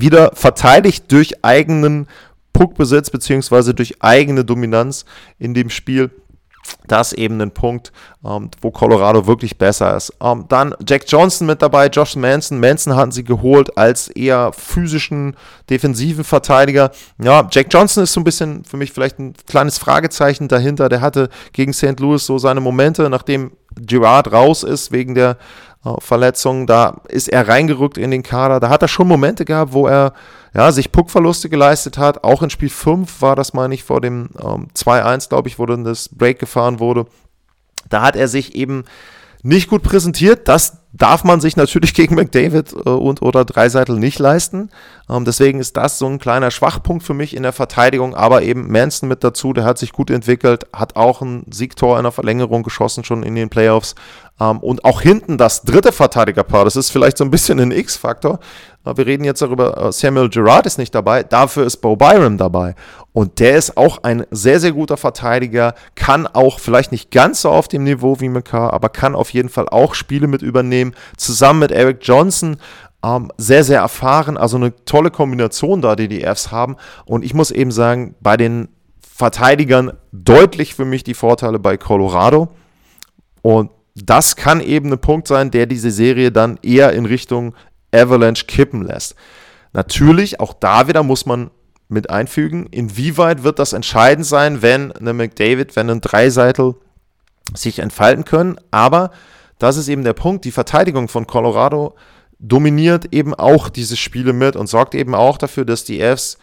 wieder 0.00 0.32
verteidigt 0.34 1.10
durch 1.12 1.44
eigenen 1.44 2.06
Puckbesitz 2.52 3.10
beziehungsweise 3.10 3.74
durch 3.74 4.02
eigene 4.02 4.44
Dominanz 4.44 5.04
in 5.38 5.54
dem 5.54 5.70
Spiel. 5.70 6.10
Das 6.86 7.12
ist 7.12 7.18
eben 7.18 7.40
ein 7.40 7.50
Punkt, 7.50 7.92
ähm, 8.24 8.50
wo 8.60 8.70
Colorado 8.70 9.26
wirklich 9.26 9.58
besser 9.58 9.96
ist. 9.96 10.12
Ähm, 10.20 10.46
dann 10.48 10.74
Jack 10.86 11.04
Johnson 11.06 11.46
mit 11.46 11.62
dabei, 11.62 11.86
Josh 11.88 12.16
Manson. 12.16 12.60
Manson 12.60 12.96
hatten 12.96 13.12
sie 13.12 13.24
geholt 13.24 13.76
als 13.76 14.08
eher 14.08 14.52
physischen, 14.52 15.36
defensiven 15.70 16.24
Verteidiger. 16.24 16.90
Ja, 17.22 17.46
Jack 17.50 17.68
Johnson 17.70 18.04
ist 18.04 18.12
so 18.12 18.20
ein 18.20 18.24
bisschen 18.24 18.64
für 18.64 18.76
mich 18.76 18.92
vielleicht 18.92 19.18
ein 19.18 19.34
kleines 19.46 19.78
Fragezeichen 19.78 20.48
dahinter. 20.48 20.88
Der 20.88 21.00
hatte 21.00 21.28
gegen 21.52 21.72
St. 21.72 21.98
Louis 22.00 22.24
so 22.24 22.38
seine 22.38 22.60
Momente, 22.60 23.08
nachdem 23.10 23.52
Girard 23.80 24.32
raus 24.32 24.62
ist 24.62 24.90
wegen 24.90 25.14
der 25.14 25.36
Verletzungen. 25.98 26.66
Da 26.66 27.00
ist 27.08 27.28
er 27.28 27.48
reingerückt 27.48 27.98
in 27.98 28.10
den 28.10 28.22
Kader. 28.22 28.60
Da 28.60 28.68
hat 28.68 28.82
er 28.82 28.88
schon 28.88 29.08
Momente 29.08 29.44
gehabt, 29.44 29.72
wo 29.72 29.86
er 29.86 30.12
ja, 30.54 30.72
sich 30.72 30.92
Puckverluste 30.92 31.48
geleistet 31.48 31.98
hat. 31.98 32.24
Auch 32.24 32.42
in 32.42 32.50
Spiel 32.50 32.70
5 32.70 33.20
war 33.20 33.36
das, 33.36 33.52
meine 33.52 33.74
ich, 33.74 33.84
vor 33.84 34.00
dem 34.00 34.30
ähm, 34.42 34.68
2-1, 34.74 35.28
glaube 35.28 35.48
ich, 35.48 35.58
wo 35.58 35.66
dann 35.66 35.84
das 35.84 36.08
Break 36.08 36.38
gefahren 36.38 36.80
wurde. 36.80 37.06
Da 37.88 38.02
hat 38.02 38.16
er 38.16 38.28
sich 38.28 38.54
eben 38.54 38.84
nicht 39.42 39.68
gut 39.68 39.82
präsentiert. 39.82 40.48
Das 40.48 40.78
darf 40.92 41.22
man 41.22 41.40
sich 41.40 41.56
natürlich 41.56 41.94
gegen 41.94 42.14
McDavid 42.14 42.72
äh, 42.72 42.90
und 42.90 43.22
oder 43.22 43.44
Dreiseitel 43.44 43.98
nicht 43.98 44.18
leisten. 44.18 44.70
Ähm, 45.08 45.24
deswegen 45.24 45.60
ist 45.60 45.76
das 45.76 45.98
so 45.98 46.06
ein 46.06 46.18
kleiner 46.18 46.50
Schwachpunkt 46.50 47.04
für 47.04 47.14
mich 47.14 47.36
in 47.36 47.42
der 47.42 47.52
Verteidigung. 47.52 48.14
Aber 48.14 48.42
eben 48.42 48.70
Manson 48.70 49.08
mit 49.08 49.22
dazu, 49.22 49.52
der 49.52 49.64
hat 49.64 49.78
sich 49.78 49.92
gut 49.92 50.10
entwickelt, 50.10 50.66
hat 50.72 50.96
auch 50.96 51.22
ein 51.22 51.44
Siegtor 51.50 51.96
in 51.98 52.02
der 52.02 52.12
Verlängerung 52.12 52.62
geschossen 52.62 53.04
schon 53.04 53.22
in 53.22 53.34
den 53.34 53.48
Playoffs. 53.48 53.94
Ähm, 54.38 54.58
und 54.58 54.84
auch 54.84 55.00
hinten 55.00 55.38
das 55.38 55.62
dritte 55.62 55.92
Verteidigerpaar, 55.92 56.64
das 56.64 56.76
ist 56.76 56.90
vielleicht 56.90 57.16
so 57.18 57.24
ein 57.24 57.30
bisschen 57.30 57.58
ein 57.58 57.70
X-Faktor. 57.70 58.38
Äh, 58.84 58.96
wir 58.96 59.06
reden 59.06 59.24
jetzt 59.24 59.42
darüber, 59.42 59.76
äh, 59.76 59.92
Samuel 59.92 60.28
Gerard 60.28 60.66
ist 60.66 60.78
nicht 60.78 60.94
dabei, 60.94 61.22
dafür 61.22 61.64
ist 61.64 61.78
Bo 61.78 61.96
Byram 61.96 62.36
dabei. 62.36 62.74
Und 63.12 63.40
der 63.40 63.56
ist 63.56 63.76
auch 63.76 64.02
ein 64.02 64.26
sehr, 64.30 64.60
sehr 64.60 64.72
guter 64.72 64.98
Verteidiger, 64.98 65.74
kann 65.94 66.26
auch 66.26 66.58
vielleicht 66.58 66.92
nicht 66.92 67.10
ganz 67.10 67.42
so 67.42 67.50
auf 67.50 67.68
dem 67.68 67.84
Niveau 67.84 68.20
wie 68.20 68.28
McCarr, 68.28 68.74
aber 68.74 68.90
kann 68.90 69.14
auf 69.14 69.30
jeden 69.30 69.48
Fall 69.48 69.68
auch 69.68 69.94
Spiele 69.94 70.26
mit 70.26 70.42
übernehmen, 70.42 70.94
zusammen 71.16 71.60
mit 71.60 71.72
Eric 71.72 71.98
Johnson. 72.02 72.58
Ähm, 73.02 73.30
sehr, 73.38 73.64
sehr 73.64 73.80
erfahren, 73.80 74.36
also 74.36 74.56
eine 74.56 74.74
tolle 74.84 75.10
Kombination 75.10 75.80
da, 75.80 75.96
die 75.96 76.08
die 76.08 76.22
Fs 76.24 76.50
haben. 76.50 76.76
Und 77.04 77.24
ich 77.24 77.34
muss 77.34 77.50
eben 77.50 77.70
sagen, 77.70 78.14
bei 78.20 78.36
den 78.36 78.68
Verteidigern 79.00 79.92
deutlich 80.12 80.74
für 80.74 80.84
mich 80.84 81.04
die 81.04 81.14
Vorteile 81.14 81.58
bei 81.58 81.78
Colorado. 81.78 82.48
Und 83.40 83.70
das 84.04 84.36
kann 84.36 84.60
eben 84.60 84.92
ein 84.92 85.00
Punkt 85.00 85.26
sein, 85.26 85.50
der 85.50 85.66
diese 85.66 85.90
Serie 85.90 86.30
dann 86.30 86.58
eher 86.62 86.92
in 86.92 87.06
Richtung 87.06 87.54
Avalanche 87.92 88.44
kippen 88.44 88.82
lässt. 88.82 89.14
Natürlich, 89.72 90.38
auch 90.38 90.52
da 90.52 90.86
wieder 90.86 91.02
muss 91.02 91.24
man 91.24 91.50
mit 91.88 92.10
einfügen, 92.10 92.66
inwieweit 92.70 93.42
wird 93.42 93.58
das 93.58 93.72
entscheidend 93.72 94.26
sein, 94.26 94.60
wenn 94.60 94.92
eine 94.92 95.12
McDavid, 95.12 95.76
wenn 95.76 95.88
ein 95.88 96.00
Dreiseitel 96.00 96.74
sich 97.54 97.78
entfalten 97.78 98.24
können. 98.24 98.58
Aber 98.70 99.12
das 99.58 99.76
ist 99.76 99.88
eben 99.88 100.04
der 100.04 100.12
Punkt, 100.12 100.44
die 100.44 100.50
Verteidigung 100.50 101.08
von 101.08 101.26
Colorado 101.26 101.94
dominiert 102.38 103.14
eben 103.14 103.32
auch 103.34 103.70
diese 103.70 103.96
Spiele 103.96 104.32
mit 104.32 104.56
und 104.56 104.66
sorgt 104.66 104.94
eben 104.94 105.14
auch 105.14 105.38
dafür, 105.38 105.64
dass 105.64 105.84
die 105.84 106.00
Fs 106.00 106.38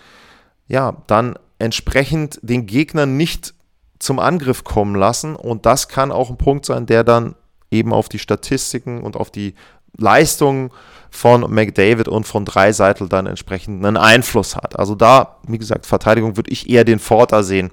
ja 0.67 1.03
dann 1.07 1.37
entsprechend 1.59 2.39
den 2.41 2.65
Gegner 2.65 3.05
nicht 3.05 3.53
zum 3.99 4.19
Angriff 4.19 4.63
kommen 4.63 4.95
lassen. 4.95 5.35
Und 5.35 5.65
das 5.65 5.87
kann 5.87 6.11
auch 6.11 6.29
ein 6.29 6.37
Punkt 6.37 6.65
sein, 6.65 6.85
der 6.85 7.03
dann 7.03 7.35
eben 7.73 7.93
auf 7.93 8.07
die 8.07 8.19
Statistiken 8.19 9.01
und 9.01 9.17
auf 9.17 9.31
die 9.31 9.55
Leistungen 9.97 10.71
von 11.11 11.41
McDavid 11.41 12.07
und 12.07 12.25
von 12.25 12.45
Dreiseitel 12.45 13.07
dann 13.07 13.27
entsprechend 13.27 13.85
einen 13.85 13.97
Einfluss 13.97 14.55
hat. 14.55 14.79
Also 14.79 14.95
da, 14.95 15.37
wie 15.47 15.59
gesagt, 15.59 15.85
Verteidigung 15.85 16.37
würde 16.37 16.51
ich 16.51 16.69
eher 16.69 16.83
den 16.83 16.99
Vorteil 16.99 17.43
sehen 17.43 17.69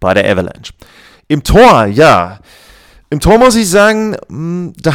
bei 0.00 0.14
der 0.14 0.30
Avalanche. 0.30 0.72
Im 1.28 1.42
Tor, 1.42 1.86
ja. 1.86 2.38
Im 3.10 3.20
Tor 3.20 3.38
muss 3.38 3.56
ich 3.56 3.68
sagen, 3.68 4.16
hm, 4.28 4.72
da, 4.80 4.94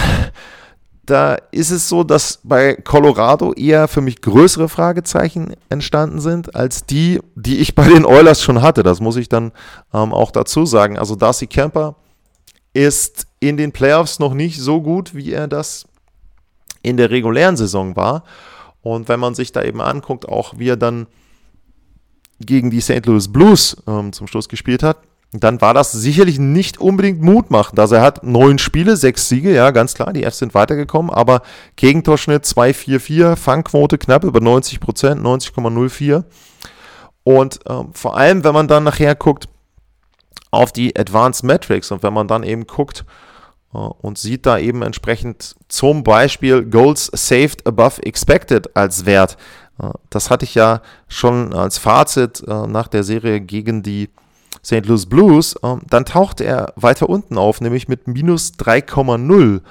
da 1.05 1.37
ist 1.51 1.71
es 1.71 1.87
so, 1.87 2.03
dass 2.03 2.39
bei 2.43 2.75
Colorado 2.75 3.53
eher 3.53 3.87
für 3.87 4.01
mich 4.01 4.21
größere 4.21 4.67
Fragezeichen 4.67 5.53
entstanden 5.69 6.19
sind, 6.19 6.55
als 6.55 6.85
die, 6.85 7.19
die 7.35 7.59
ich 7.59 7.75
bei 7.75 7.87
den 7.87 8.05
Oilers 8.05 8.41
schon 8.41 8.61
hatte. 8.61 8.81
Das 8.81 8.99
muss 9.01 9.17
ich 9.17 9.29
dann 9.29 9.51
ähm, 9.93 10.13
auch 10.13 10.31
dazu 10.31 10.65
sagen. 10.65 10.97
Also 10.97 11.15
Darcy 11.15 11.47
Kemper 11.47 11.95
ist 12.73 13.27
in 13.39 13.57
den 13.57 13.71
Playoffs 13.71 14.19
noch 14.19 14.33
nicht 14.33 14.59
so 14.59 14.81
gut, 14.81 15.13
wie 15.15 15.31
er 15.31 15.47
das 15.47 15.85
in 16.81 16.97
der 16.97 17.09
regulären 17.09 17.57
Saison 17.57 17.95
war. 17.95 18.23
Und 18.81 19.09
wenn 19.09 19.19
man 19.19 19.35
sich 19.35 19.51
da 19.51 19.61
eben 19.61 19.81
anguckt, 19.81 20.27
auch 20.27 20.57
wie 20.57 20.69
er 20.69 20.77
dann 20.77 21.07
gegen 22.39 22.71
die 22.71 22.81
St. 22.81 23.05
Louis 23.05 23.31
Blues 23.31 23.77
ähm, 23.87 24.13
zum 24.13 24.27
Schluss 24.27 24.49
gespielt 24.49 24.81
hat, 24.81 24.97
dann 25.33 25.61
war 25.61 25.73
das 25.73 25.91
sicherlich 25.93 26.39
nicht 26.39 26.79
unbedingt 26.79 27.21
mutmachend. 27.21 27.79
Also 27.79 27.95
er 27.95 28.01
hat 28.01 28.23
neun 28.23 28.57
Spiele, 28.57 28.97
sechs 28.97 29.29
Siege, 29.29 29.53
ja, 29.53 29.71
ganz 29.71 29.93
klar, 29.93 30.11
die 30.11 30.23
Fs 30.23 30.39
sind 30.39 30.53
weitergekommen, 30.53 31.09
aber 31.09 31.41
Gegentorschnitt 31.77 32.43
2,44, 32.43 33.37
Fangquote 33.37 33.97
knapp 33.97 34.25
über 34.25 34.41
90 34.41 34.79
Prozent, 34.81 35.21
90,04. 35.21 36.23
Und 37.23 37.59
ähm, 37.69 37.89
vor 37.93 38.17
allem, 38.17 38.43
wenn 38.43 38.53
man 38.53 38.67
dann 38.67 38.83
nachher 38.83 39.15
guckt, 39.15 39.47
auf 40.51 40.71
die 40.71 40.97
Advanced 40.97 41.43
Metrics. 41.43 41.91
Und 41.91 42.03
wenn 42.03 42.13
man 42.13 42.27
dann 42.27 42.43
eben 42.43 42.67
guckt 42.67 43.05
äh, 43.73 43.77
und 43.77 44.17
sieht 44.17 44.45
da 44.45 44.57
eben 44.57 44.81
entsprechend 44.81 45.55
zum 45.67 46.03
Beispiel 46.03 46.63
Goals 46.65 47.07
saved 47.13 47.65
above 47.65 48.03
expected 48.03 48.75
als 48.75 49.05
Wert. 49.05 49.37
Äh, 49.81 49.89
das 50.09 50.29
hatte 50.29 50.45
ich 50.45 50.55
ja 50.55 50.81
schon 51.07 51.53
als 51.53 51.77
Fazit 51.77 52.43
äh, 52.47 52.67
nach 52.67 52.87
der 52.87 53.03
Serie 53.03 53.41
gegen 53.41 53.83
die 53.83 54.09
St. 54.63 54.85
Louis 54.85 55.07
Blues. 55.07 55.55
Dann 55.87 56.05
taucht 56.05 56.39
er 56.39 56.73
weiter 56.75 57.09
unten 57.09 57.39
auf, 57.39 57.61
nämlich 57.61 57.87
mit 57.87 58.07
minus 58.07 58.51
3,0. 58.59 59.61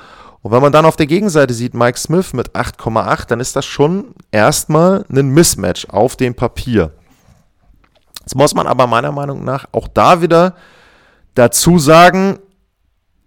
Und 0.43 0.51
wenn 0.51 0.63
man 0.63 0.73
dann 0.73 0.87
auf 0.87 0.97
der 0.97 1.07
Gegenseite 1.07 1.55
sieht, 1.55 1.75
Mike 1.75 1.99
Smith 1.99 2.33
mit 2.33 2.57
8,8, 2.57 3.29
dann 3.29 3.39
ist 3.39 3.55
das 3.55 3.67
schon 3.67 4.15
erstmal 4.33 5.05
ein 5.09 5.29
Mismatch 5.29 5.87
auf 5.91 6.17
dem 6.17 6.35
Papier. 6.35 6.93
Jetzt 8.31 8.37
muss 8.37 8.55
man 8.55 8.69
aber 8.69 8.87
meiner 8.87 9.11
Meinung 9.11 9.43
nach 9.43 9.67
auch 9.73 9.89
da 9.89 10.23
wieder 10.23 10.55
dazu 11.35 11.81
sagen, 11.81 12.39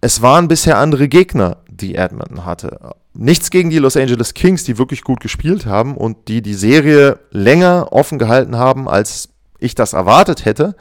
es 0.00 0.22
waren 0.22 0.48
bisher 0.48 0.78
andere 0.78 1.08
Gegner, 1.08 1.58
die 1.68 1.96
Edmonton 1.96 2.46
hatte. 2.46 2.94
Nichts 3.12 3.50
gegen 3.50 3.68
die 3.68 3.76
Los 3.76 3.98
Angeles 3.98 4.32
Kings, 4.32 4.64
die 4.64 4.78
wirklich 4.78 5.02
gut 5.04 5.20
gespielt 5.20 5.66
haben 5.66 5.94
und 5.94 6.28
die 6.28 6.40
die 6.40 6.54
Serie 6.54 7.18
länger 7.30 7.88
offen 7.92 8.18
gehalten 8.18 8.56
haben, 8.56 8.88
als 8.88 9.28
ich 9.58 9.74
das 9.74 9.92
erwartet 9.92 10.46
hätte. 10.46 10.74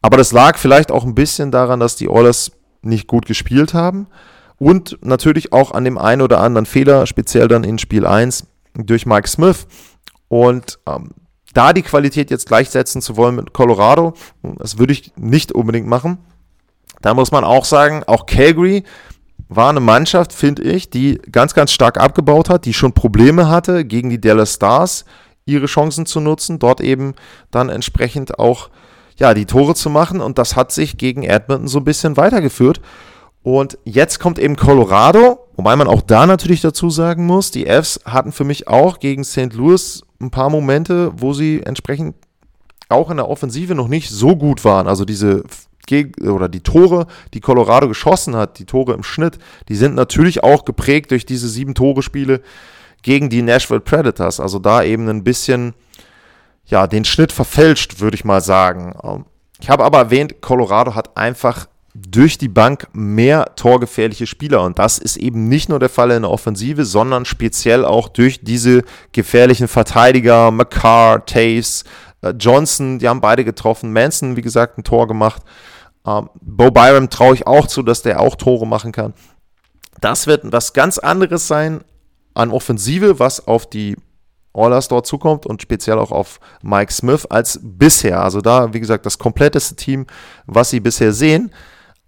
Aber 0.00 0.16
das 0.16 0.30
lag 0.30 0.56
vielleicht 0.56 0.92
auch 0.92 1.02
ein 1.02 1.16
bisschen 1.16 1.50
daran, 1.50 1.80
dass 1.80 1.96
die 1.96 2.08
Oilers 2.08 2.52
nicht 2.82 3.08
gut 3.08 3.26
gespielt 3.26 3.74
haben 3.74 4.06
und 4.58 4.96
natürlich 5.02 5.52
auch 5.52 5.72
an 5.72 5.82
dem 5.82 5.98
einen 5.98 6.22
oder 6.22 6.38
anderen 6.38 6.66
Fehler, 6.66 7.04
speziell 7.08 7.48
dann 7.48 7.64
in 7.64 7.80
Spiel 7.80 8.06
1 8.06 8.46
durch 8.74 9.06
Mike 9.06 9.26
Smith. 9.26 9.66
Und 10.28 10.78
ähm, 10.86 11.10
da 11.54 11.72
die 11.72 11.82
Qualität 11.82 12.30
jetzt 12.30 12.46
gleichsetzen 12.46 13.00
zu 13.00 13.16
wollen 13.16 13.36
mit 13.36 13.52
Colorado, 13.52 14.14
das 14.42 14.78
würde 14.78 14.92
ich 14.92 15.12
nicht 15.16 15.52
unbedingt 15.52 15.86
machen. 15.86 16.18
Da 17.00 17.14
muss 17.14 17.32
man 17.32 17.44
auch 17.44 17.64
sagen, 17.64 18.02
auch 18.06 18.26
Calgary 18.26 18.84
war 19.48 19.70
eine 19.70 19.80
Mannschaft, 19.80 20.32
finde 20.32 20.62
ich, 20.62 20.90
die 20.90 21.20
ganz, 21.30 21.54
ganz 21.54 21.72
stark 21.72 21.98
abgebaut 21.98 22.48
hat, 22.48 22.64
die 22.64 22.74
schon 22.74 22.92
Probleme 22.92 23.48
hatte, 23.48 23.84
gegen 23.84 24.10
die 24.10 24.20
Dallas 24.20 24.54
Stars 24.54 25.04
ihre 25.44 25.66
Chancen 25.66 26.06
zu 26.06 26.20
nutzen, 26.20 26.58
dort 26.58 26.80
eben 26.80 27.14
dann 27.50 27.68
entsprechend 27.68 28.38
auch 28.38 28.70
ja, 29.16 29.34
die 29.34 29.46
Tore 29.46 29.74
zu 29.74 29.90
machen. 29.90 30.20
Und 30.20 30.38
das 30.38 30.56
hat 30.56 30.72
sich 30.72 30.96
gegen 30.96 31.22
Edmonton 31.22 31.68
so 31.68 31.78
ein 31.78 31.84
bisschen 31.84 32.16
weitergeführt. 32.16 32.80
Und 33.42 33.78
jetzt 33.84 34.18
kommt 34.20 34.38
eben 34.38 34.56
Colorado, 34.56 35.43
wobei 35.56 35.76
man 35.76 35.88
auch 35.88 36.02
da 36.02 36.26
natürlich 36.26 36.60
dazu 36.60 36.90
sagen 36.90 37.26
muss, 37.26 37.50
die 37.50 37.66
Fs 37.66 38.00
hatten 38.04 38.32
für 38.32 38.44
mich 38.44 38.68
auch 38.68 38.98
gegen 38.98 39.24
St. 39.24 39.52
Louis 39.52 40.02
ein 40.20 40.30
paar 40.30 40.50
Momente, 40.50 41.12
wo 41.16 41.32
sie 41.32 41.62
entsprechend 41.62 42.14
auch 42.88 43.10
in 43.10 43.16
der 43.16 43.28
Offensive 43.28 43.74
noch 43.74 43.88
nicht 43.88 44.10
so 44.10 44.36
gut 44.36 44.64
waren. 44.64 44.86
Also 44.88 45.04
diese 45.04 45.44
oder 46.22 46.48
die 46.48 46.62
Tore, 46.62 47.06
die 47.34 47.40
Colorado 47.40 47.88
geschossen 47.88 48.34
hat, 48.36 48.58
die 48.58 48.64
Tore 48.64 48.94
im 48.94 49.02
Schnitt, 49.02 49.38
die 49.68 49.76
sind 49.76 49.94
natürlich 49.94 50.42
auch 50.42 50.64
geprägt 50.64 51.10
durch 51.10 51.26
diese 51.26 51.46
sieben 51.46 51.74
Tore-Spiele 51.74 52.40
gegen 53.02 53.28
die 53.28 53.42
Nashville 53.42 53.80
Predators. 53.80 54.40
Also 54.40 54.58
da 54.58 54.82
eben 54.82 55.08
ein 55.08 55.24
bisschen, 55.24 55.74
ja, 56.64 56.86
den 56.86 57.04
Schnitt 57.04 57.32
verfälscht, 57.32 58.00
würde 58.00 58.14
ich 58.14 58.24
mal 58.24 58.40
sagen. 58.40 58.94
Ähm, 59.02 59.26
ich 59.60 59.70
habe 59.70 59.84
aber 59.84 59.98
erwähnt, 59.98 60.40
Colorado 60.40 60.94
hat 60.94 61.16
einfach 61.16 61.66
durch 61.94 62.38
die 62.38 62.48
Bank 62.48 62.88
mehr 62.92 63.54
torgefährliche 63.54 64.26
Spieler. 64.26 64.62
Und 64.62 64.80
das 64.80 64.98
ist 64.98 65.16
eben 65.16 65.48
nicht 65.48 65.68
nur 65.68 65.78
der 65.78 65.88
Fall 65.88 66.10
in 66.10 66.22
der 66.22 66.30
Offensive, 66.30 66.84
sondern 66.84 67.24
speziell 67.24 67.84
auch 67.84 68.08
durch 68.08 68.42
diese 68.42 68.82
gefährlichen 69.12 69.68
Verteidiger, 69.68 70.50
McCarr, 70.50 71.24
Taves, 71.24 71.84
äh, 72.22 72.30
Johnson, 72.30 72.98
die 72.98 73.08
haben 73.08 73.20
beide 73.20 73.44
getroffen. 73.44 73.92
Manson, 73.92 74.36
wie 74.36 74.42
gesagt, 74.42 74.76
ein 74.76 74.84
Tor 74.84 75.06
gemacht. 75.06 75.42
Ähm, 76.04 76.28
Bo 76.40 76.72
Byram 76.72 77.10
traue 77.10 77.34
ich 77.34 77.46
auch 77.46 77.68
zu, 77.68 77.82
dass 77.82 78.02
der 78.02 78.20
auch 78.20 78.34
Tore 78.34 78.66
machen 78.66 78.90
kann. 78.90 79.14
Das 80.00 80.26
wird 80.26 80.42
was 80.50 80.72
ganz 80.72 80.98
anderes 80.98 81.46
sein 81.46 81.82
an 82.34 82.50
Offensive, 82.50 83.20
was 83.20 83.46
auf 83.46 83.70
die 83.70 83.96
Oilers 84.52 84.88
dort 84.88 85.06
zukommt 85.06 85.46
und 85.46 85.62
speziell 85.62 85.98
auch 85.98 86.10
auf 86.10 86.40
Mike 86.62 86.92
Smith 86.92 87.26
als 87.26 87.60
bisher. 87.62 88.22
Also 88.22 88.40
da, 88.40 88.72
wie 88.74 88.80
gesagt, 88.80 89.06
das 89.06 89.18
kompletteste 89.18 89.76
Team, 89.76 90.06
was 90.46 90.70
sie 90.70 90.80
bisher 90.80 91.12
sehen. 91.12 91.52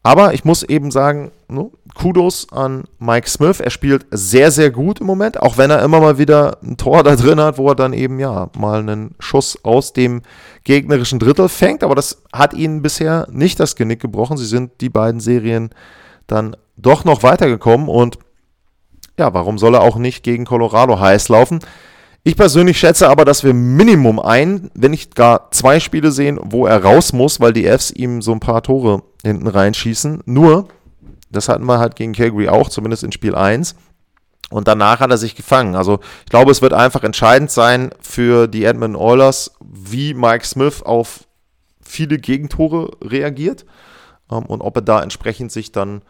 Aber 0.07 0.35
ich 0.35 0.45
muss 0.45 0.63
eben 0.63 0.93
sagen, 0.93 1.33
no, 1.49 1.73
Kudos 1.97 2.47
an 2.53 2.85
Mike 3.01 3.29
Smith. 3.29 3.59
Er 3.59 3.71
spielt 3.71 4.07
sehr, 4.13 4.53
sehr 4.53 4.71
gut 4.71 5.01
im 5.01 5.07
Moment, 5.09 5.43
auch 5.43 5.59
wenn 5.59 5.69
er 5.69 5.83
immer 5.83 5.99
mal 5.99 6.17
wieder 6.17 6.59
ein 6.63 6.77
Tor 6.77 7.03
da 7.03 7.17
drin 7.17 7.41
hat, 7.41 7.59
wo 7.59 7.71
er 7.71 7.75
dann 7.75 7.93
eben 7.93 8.21
ja 8.21 8.49
mal 8.57 8.79
einen 8.79 9.17
Schuss 9.19 9.59
aus 9.65 9.93
dem 9.93 10.23
gegnerischen 10.63 11.19
Drittel 11.19 11.49
fängt. 11.49 11.83
Aber 11.83 11.97
das 11.97 12.23
hat 12.33 12.55
ihnen 12.55 12.83
bisher 12.83 13.27
nicht 13.33 13.59
das 13.59 13.75
Genick 13.75 13.99
gebrochen. 13.99 14.37
Sie 14.37 14.47
sind 14.47 14.81
die 14.81 14.91
beiden 14.91 15.19
Serien 15.19 15.71
dann 16.29 16.57
doch 16.77 17.05
noch 17.05 17.25
weitergekommen 17.25 17.89
und 17.89 18.17
ja, 19.19 19.35
warum 19.35 19.59
soll 19.59 19.75
er 19.75 19.81
auch 19.81 19.97
nicht 19.97 20.23
gegen 20.23 20.45
Colorado 20.45 21.01
heiß 21.01 21.31
laufen? 21.31 21.59
Ich 22.27 22.37
persönlich 22.37 22.81
schätze 22.81 23.09
aber, 23.09 23.25
dass 23.25 23.45
wir 23.45 23.55
Minimum 23.55 24.19
ein, 24.19 24.73
wenn 24.75 24.91
nicht 24.91 25.15
gar 25.15 25.49
zwei 25.53 25.79
Spiele 25.79 26.11
sehen, 26.11 26.41
wo 26.43 26.67
er 26.67 26.83
raus 26.83 27.13
muss, 27.13 27.39
weil 27.39 27.53
die 27.53 27.67
Fs 27.67 27.93
ihm 27.93 28.21
so 28.21 28.33
ein 28.33 28.41
paar 28.41 28.65
Tore 28.65 29.05
hinten 29.23 29.47
reinschießen. 29.47 30.25
Nur, 30.27 30.67
das 31.31 31.49
hatten 31.49 31.67
wir 31.67 31.79
halt 31.79 31.95
gegen 31.95 32.15
Calgary 32.15 32.49
auch, 32.49 32.69
zumindest 32.69 33.05
in 33.05 33.13
Spiel 33.13 33.37
1. 33.37 33.77
Und 34.51 34.67
danach 34.67 34.99
hat 34.99 35.13
er 35.13 35.19
sich 35.19 35.37
gefangen. 35.37 35.77
Also 35.77 36.01
ich 36.25 36.31
glaube, 36.31 36.51
es 36.51 36.63
wird 36.63 36.73
einfach 36.73 37.05
entscheidend 37.05 37.53
sein 37.53 37.91
für 38.01 38.49
die 38.49 38.65
Edmonton 38.65 39.01
Oilers, 39.01 39.53
wie 39.61 40.13
Mike 40.13 40.45
Smith 40.45 40.83
auf 40.83 41.29
viele 41.81 42.19
Gegentore 42.19 42.91
reagiert 43.05 43.65
ähm, 44.33 44.47
und 44.47 44.63
ob 44.63 44.75
er 44.75 44.83
da 44.83 45.01
entsprechend 45.01 45.53
sich 45.53 45.71
dann 45.71 46.03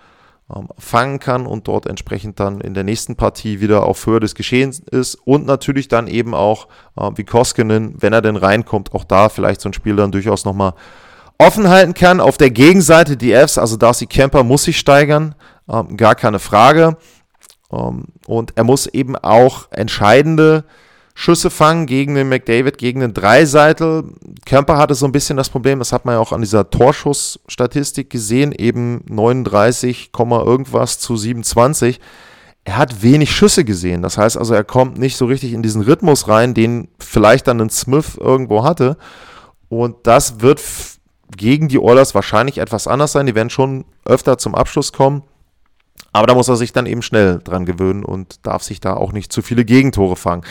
fangen 0.79 1.19
kann 1.19 1.45
und 1.45 1.67
dort 1.67 1.87
entsprechend 1.87 2.39
dann 2.39 2.61
in 2.61 2.75
der 2.75 2.85
nächsten 2.85 3.17
Partie 3.17 3.61
wieder 3.61 3.85
auf 3.85 4.07
Höhe 4.07 4.21
des 4.21 4.37
Geschehens 4.37 4.79
ist 4.79 5.17
und 5.17 5.45
natürlich 5.45 5.89
dann 5.89 6.07
eben 6.07 6.35
auch 6.35 6.69
äh, 6.97 7.11
wie 7.17 7.25
Koskinen, 7.25 7.97
wenn 7.99 8.13
er 8.13 8.23
denn 8.23 8.37
reinkommt, 8.37 8.95
auch 8.95 9.05
da 9.05 9.29
vielleicht 9.29 9.61
so 9.61 9.69
ein 9.69 9.73
Spiel 9.73 9.97
dann 9.97 10.13
durchaus 10.13 10.45
nochmal 10.45 10.75
offen 11.39 11.69
halten 11.69 11.95
kann. 11.95 12.21
Auf 12.21 12.39
der 12.39 12.51
Gegenseite 12.51 13.17
die 13.17 13.33
Fs, 13.33 13.59
also 13.59 13.77
Darcy 13.77 14.07
Kemper 14.07 14.45
muss 14.45 14.65
sich 14.65 14.79
steigern, 14.79 15.35
ähm, 15.69 15.97
gar 15.97 16.15
keine 16.15 16.39
Frage. 16.39 16.97
Ähm, 17.73 18.05
und 18.27 18.53
er 18.57 18.63
muss 18.63 18.87
eben 18.87 19.17
auch 19.17 19.71
entscheidende 19.73 20.65
Schüsse 21.19 21.49
fangen 21.49 21.87
gegen 21.87 22.15
den 22.15 22.29
McDavid, 22.29 22.77
gegen 22.77 23.01
den 23.01 23.15
Dreiseitel. 23.15 24.05
Kemper 24.45 24.77
hatte 24.77 24.95
so 24.95 25.07
ein 25.07 25.13
bisschen 25.13 25.39
das 25.39 25.49
Problem, 25.49 25.79
das 25.79 25.91
hat 25.91 26.05
man 26.05 26.15
ja 26.15 26.21
auch 26.21 26.31
an 26.31 26.43
dieser 26.43 26.69
Torschussstatistik 26.69 28.11
gesehen, 28.11 28.53
eben 28.53 29.03
39, 29.09 30.11
irgendwas 30.15 30.99
zu 30.99 31.17
27. 31.17 32.01
Er 32.65 32.77
hat 32.77 33.03
wenig 33.03 33.35
Schüsse 33.35 33.65
gesehen. 33.65 34.03
Das 34.03 34.19
heißt 34.19 34.37
also, 34.37 34.53
er 34.53 34.63
kommt 34.63 34.99
nicht 34.99 35.17
so 35.17 35.25
richtig 35.25 35.55
in 35.55 35.63
diesen 35.63 35.81
Rhythmus 35.81 36.29
rein, 36.29 36.53
den 36.53 36.89
vielleicht 36.99 37.49
dann 37.49 37.63
ein 37.63 37.71
Smith 37.71 38.19
irgendwo 38.21 38.63
hatte. 38.63 38.99
Und 39.71 40.07
das 40.07 40.43
wird 40.43 40.61
gegen 41.35 41.69
die 41.69 41.79
Oilers 41.79 42.15
wahrscheinlich 42.15 42.59
etwas 42.59 42.87
anders 42.87 43.13
sein. 43.13 43.25
Die 43.25 43.35
werden 43.35 43.49
schon 43.49 43.87
öfter 44.05 44.37
zum 44.37 44.55
Abschluss 44.55 44.93
kommen. 44.93 45.23
Aber 46.13 46.27
da 46.27 46.35
muss 46.35 46.49
er 46.49 46.57
sich 46.57 46.73
dann 46.73 46.87
eben 46.87 47.03
schnell 47.03 47.41
dran 47.45 47.67
gewöhnen 47.67 48.05
und 48.05 48.47
darf 48.47 48.63
sich 48.63 48.81
da 48.81 48.95
auch 48.95 49.13
nicht 49.13 49.33
zu 49.33 49.43
viele 49.43 49.65
Gegentore 49.65 50.17
fangen. 50.17 50.45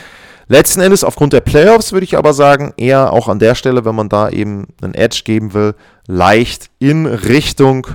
Letzten 0.47 0.81
Endes 0.81 1.03
aufgrund 1.03 1.33
der 1.33 1.41
Playoffs 1.41 1.91
würde 1.91 2.03
ich 2.03 2.17
aber 2.17 2.33
sagen, 2.33 2.73
eher 2.77 3.11
auch 3.11 3.27
an 3.27 3.39
der 3.39 3.55
Stelle, 3.55 3.83
wenn 3.83 3.95
man 3.95 4.09
da 4.09 4.29
eben 4.29 4.67
einen 4.81 4.93
Edge 4.93 5.21
geben 5.25 5.53
will, 5.53 5.73
leicht 6.07 6.69
in 6.77 7.07
Richtung 7.07 7.87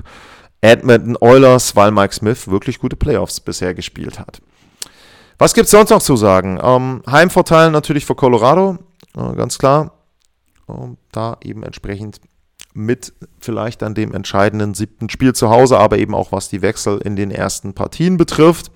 Edmonton 0.61 1.17
Oilers, 1.21 1.77
weil 1.77 1.93
Mike 1.93 2.15
Smith 2.15 2.49
wirklich 2.49 2.81
gute 2.81 2.97
Playoffs 2.97 3.41
bisher 3.41 3.73
gespielt 3.73 4.19
hat. 4.19 4.43
Was 5.39 5.55
gibt 5.55 5.67
es 5.67 5.71
sonst 5.71 5.91
noch 5.91 6.03
zu 6.03 6.17
sagen? 6.17 6.59
Ähm, 6.63 7.03
Heimvorteil 7.09 7.71
natürlich 7.71 8.05
für 8.05 8.15
Colorado, 8.15 8.79
äh, 9.17 9.35
ganz 9.35 9.57
klar. 9.57 9.93
Ähm, 10.69 10.99
da 11.13 11.39
eben 11.43 11.63
entsprechend 11.63 12.21
mit 12.85 13.13
vielleicht 13.41 13.83
dann 13.83 13.95
dem 13.95 14.13
entscheidenden 14.13 14.75
siebten 14.75 15.09
Spiel 15.11 15.35
zu 15.35 15.51
Hause, 15.51 15.79
aber 15.79 15.99
eben 15.99 16.15
auch 16.15 16.33
was 16.33 16.49
die 16.49 16.63
Wechsel 16.63 16.99
in 16.99 17.17
den 17.17 17.31
ersten 17.31 17.75
Partien 17.75 18.17
betrifft. 18.17 18.71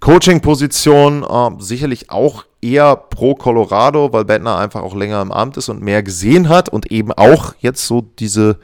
Coaching-Position 0.00 1.24
äh, 1.24 1.50
sicherlich 1.62 2.10
auch 2.10 2.44
eher 2.60 2.96
pro 2.96 3.34
Colorado, 3.34 4.12
weil 4.12 4.24
Bettner 4.24 4.58
einfach 4.58 4.82
auch 4.82 4.94
länger 4.94 5.20
im 5.22 5.32
Amt 5.32 5.56
ist 5.56 5.68
und 5.68 5.82
mehr 5.82 6.02
gesehen 6.02 6.48
hat 6.48 6.68
und 6.68 6.90
eben 6.90 7.12
auch 7.12 7.54
jetzt 7.58 7.86
so 7.86 8.00
diese 8.00 8.58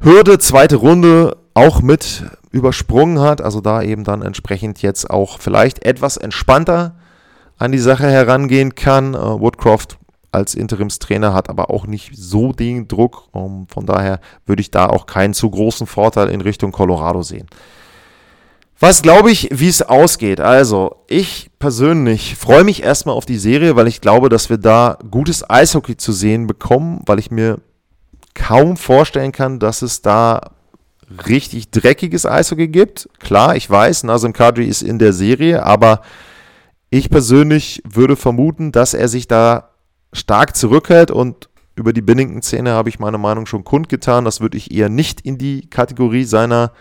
Hürde, 0.00 0.38
zweite 0.38 0.76
Runde 0.76 1.36
auch 1.54 1.82
mit 1.82 2.24
übersprungen 2.50 3.20
hat. 3.20 3.40
Also 3.40 3.60
da 3.60 3.82
eben 3.82 4.04
dann 4.04 4.22
entsprechend 4.22 4.82
jetzt 4.82 5.10
auch 5.10 5.38
vielleicht 5.38 5.84
etwas 5.84 6.16
entspannter 6.16 6.96
an 7.58 7.72
die 7.72 7.78
Sache 7.78 8.06
herangehen 8.06 8.74
kann. 8.74 9.14
Äh, 9.14 9.18
Woodcroft 9.18 9.98
als 10.34 10.54
Interimstrainer 10.54 11.32
hat 11.32 11.48
aber 11.48 11.70
auch 11.70 11.86
nicht 11.86 12.12
so 12.14 12.52
den 12.52 12.88
Druck. 12.88 13.28
Um, 13.32 13.62
ähm, 13.62 13.66
von 13.68 13.86
daher 13.86 14.20
würde 14.46 14.60
ich 14.60 14.70
da 14.70 14.86
auch 14.88 15.06
keinen 15.06 15.34
zu 15.34 15.50
großen 15.50 15.86
Vorteil 15.86 16.28
in 16.28 16.40
Richtung 16.40 16.72
Colorado 16.72 17.22
sehen. 17.22 17.46
Was 18.80 19.02
glaube 19.02 19.30
ich, 19.30 19.48
wie 19.52 19.68
es 19.68 19.82
ausgeht? 19.82 20.40
Also, 20.40 20.96
ich 21.06 21.50
persönlich 21.58 22.36
freue 22.36 22.64
mich 22.64 22.82
erstmal 22.82 23.14
auf 23.14 23.24
die 23.24 23.38
Serie, 23.38 23.76
weil 23.76 23.86
ich 23.86 24.00
glaube, 24.00 24.28
dass 24.28 24.50
wir 24.50 24.58
da 24.58 24.98
gutes 25.10 25.48
Eishockey 25.48 25.96
zu 25.96 26.12
sehen 26.12 26.46
bekommen, 26.46 27.00
weil 27.06 27.18
ich 27.18 27.30
mir 27.30 27.60
kaum 28.34 28.76
vorstellen 28.76 29.32
kann, 29.32 29.60
dass 29.60 29.82
es 29.82 30.02
da 30.02 30.50
richtig 31.28 31.70
dreckiges 31.70 32.26
Eishockey 32.26 32.68
gibt. 32.68 33.08
Klar, 33.20 33.56
ich 33.56 33.70
weiß, 33.70 34.02
Nazem 34.04 34.32
Kadri 34.32 34.66
ist 34.66 34.82
in 34.82 34.98
der 34.98 35.12
Serie, 35.12 35.62
aber 35.62 36.02
ich 36.90 37.10
persönlich 37.10 37.82
würde 37.88 38.16
vermuten, 38.16 38.72
dass 38.72 38.94
er 38.94 39.08
sich 39.08 39.28
da 39.28 39.70
stark 40.14 40.56
zurückhält 40.56 41.10
und 41.10 41.50
über 41.76 41.92
die 41.92 42.02
Binnington-Szene 42.02 42.70
habe 42.70 42.88
ich 42.88 42.98
meine 42.98 43.18
Meinung 43.18 43.46
schon 43.46 43.64
kundgetan. 43.64 44.24
Das 44.24 44.40
würde 44.40 44.56
ich 44.56 44.70
eher 44.70 44.88
nicht 44.88 45.20
in 45.20 45.38
die 45.38 45.68
Kategorie 45.68 46.24
seiner 46.24 46.72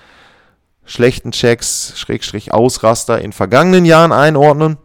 schlechten 0.86 1.32
Checks, 1.32 1.94
Schrägstrich 1.96 2.54
Ausraster 2.54 3.20
in 3.20 3.34
vergangenen 3.34 3.86
Jahren 3.86 4.12
einordnen. 4.12 4.78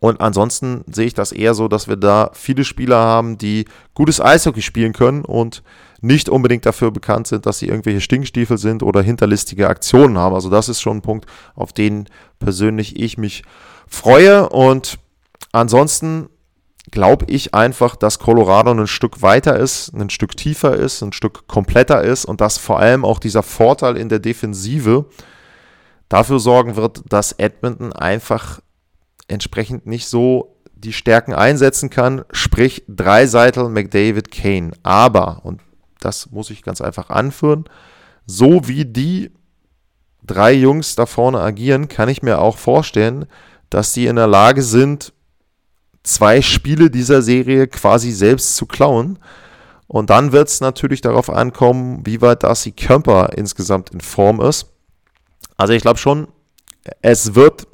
Und 0.00 0.20
ansonsten 0.20 0.84
sehe 0.90 1.06
ich 1.06 1.14
das 1.14 1.32
eher 1.32 1.54
so, 1.54 1.68
dass 1.68 1.88
wir 1.88 1.96
da 1.96 2.30
viele 2.32 2.64
Spieler 2.64 2.98
haben, 2.98 3.36
die 3.36 3.66
gutes 3.94 4.20
Eishockey 4.20 4.62
spielen 4.62 4.92
können 4.92 5.24
und 5.24 5.62
nicht 6.00 6.28
unbedingt 6.28 6.64
dafür 6.64 6.92
bekannt 6.92 7.26
sind, 7.26 7.46
dass 7.46 7.58
sie 7.58 7.66
irgendwelche 7.66 8.00
Stinkstiefel 8.00 8.58
sind 8.58 8.84
oder 8.84 9.02
hinterlistige 9.02 9.68
Aktionen 9.68 10.16
haben. 10.16 10.34
Also 10.34 10.48
das 10.48 10.68
ist 10.68 10.80
schon 10.80 10.98
ein 10.98 11.02
Punkt, 11.02 11.26
auf 11.56 11.72
den 11.72 12.08
persönlich 12.38 12.98
ich 13.00 13.18
mich 13.18 13.42
freue. 13.88 14.48
Und 14.48 15.00
ansonsten 15.50 16.28
glaube 16.90 17.26
ich 17.28 17.54
einfach, 17.54 17.96
dass 17.96 18.18
Colorado 18.18 18.70
ein 18.72 18.86
Stück 18.86 19.22
weiter 19.22 19.56
ist, 19.58 19.92
ein 19.94 20.10
Stück 20.10 20.36
tiefer 20.36 20.74
ist, 20.74 21.02
ein 21.02 21.12
Stück 21.12 21.46
kompletter 21.46 22.02
ist 22.02 22.24
und 22.24 22.40
dass 22.40 22.58
vor 22.58 22.78
allem 22.78 23.04
auch 23.04 23.18
dieser 23.18 23.42
Vorteil 23.42 23.96
in 23.96 24.08
der 24.08 24.18
Defensive 24.18 25.06
dafür 26.08 26.38
sorgen 26.38 26.76
wird, 26.76 27.02
dass 27.08 27.32
Edmonton 27.32 27.92
einfach 27.92 28.60
entsprechend 29.28 29.86
nicht 29.86 30.06
so 30.06 30.56
die 30.74 30.92
Stärken 30.92 31.34
einsetzen 31.34 31.90
kann, 31.90 32.24
sprich 32.30 32.84
Dreiseitel, 32.88 33.68
McDavid, 33.68 34.30
Kane. 34.30 34.72
Aber, 34.82 35.40
und 35.44 35.60
das 36.00 36.30
muss 36.30 36.50
ich 36.50 36.62
ganz 36.62 36.80
einfach 36.80 37.10
anführen, 37.10 37.64
so 38.26 38.68
wie 38.68 38.84
die 38.84 39.32
drei 40.24 40.52
Jungs 40.52 40.94
da 40.94 41.06
vorne 41.06 41.40
agieren, 41.40 41.88
kann 41.88 42.08
ich 42.08 42.22
mir 42.22 42.40
auch 42.40 42.56
vorstellen, 42.56 43.26
dass 43.70 43.92
sie 43.92 44.06
in 44.06 44.16
der 44.16 44.26
Lage 44.26 44.62
sind, 44.62 45.12
zwei 46.08 46.42
Spiele 46.42 46.90
dieser 46.90 47.22
Serie 47.22 47.66
quasi 47.66 48.10
selbst 48.12 48.56
zu 48.56 48.66
klauen. 48.66 49.18
Und 49.86 50.10
dann 50.10 50.32
wird 50.32 50.48
es 50.48 50.60
natürlich 50.60 51.00
darauf 51.00 51.30
ankommen, 51.30 52.02
wie 52.04 52.20
weit 52.20 52.42
Darcy 52.42 52.72
Kemper 52.72 53.30
insgesamt 53.36 53.90
in 53.90 54.00
Form 54.00 54.40
ist. 54.40 54.66
Also 55.56 55.72
ich 55.72 55.82
glaube 55.82 55.98
schon, 55.98 56.28
es 57.00 57.34
wird 57.34 57.66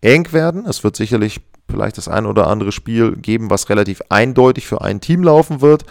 eng 0.00 0.32
werden. 0.32 0.66
Es 0.66 0.84
wird 0.84 0.96
sicherlich 0.96 1.40
vielleicht 1.70 1.98
das 1.98 2.08
ein 2.08 2.26
oder 2.26 2.46
andere 2.46 2.72
Spiel 2.72 3.16
geben, 3.16 3.50
was 3.50 3.68
relativ 3.68 4.02
eindeutig 4.08 4.66
für 4.66 4.80
ein 4.80 5.00
Team 5.00 5.22
laufen 5.22 5.60
wird. 5.60 5.84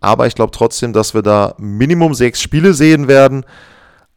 Aber 0.00 0.26
ich 0.26 0.34
glaube 0.34 0.52
trotzdem, 0.52 0.92
dass 0.92 1.14
wir 1.14 1.22
da 1.22 1.54
Minimum 1.58 2.14
sechs 2.14 2.42
Spiele 2.42 2.74
sehen 2.74 3.08
werden. 3.08 3.44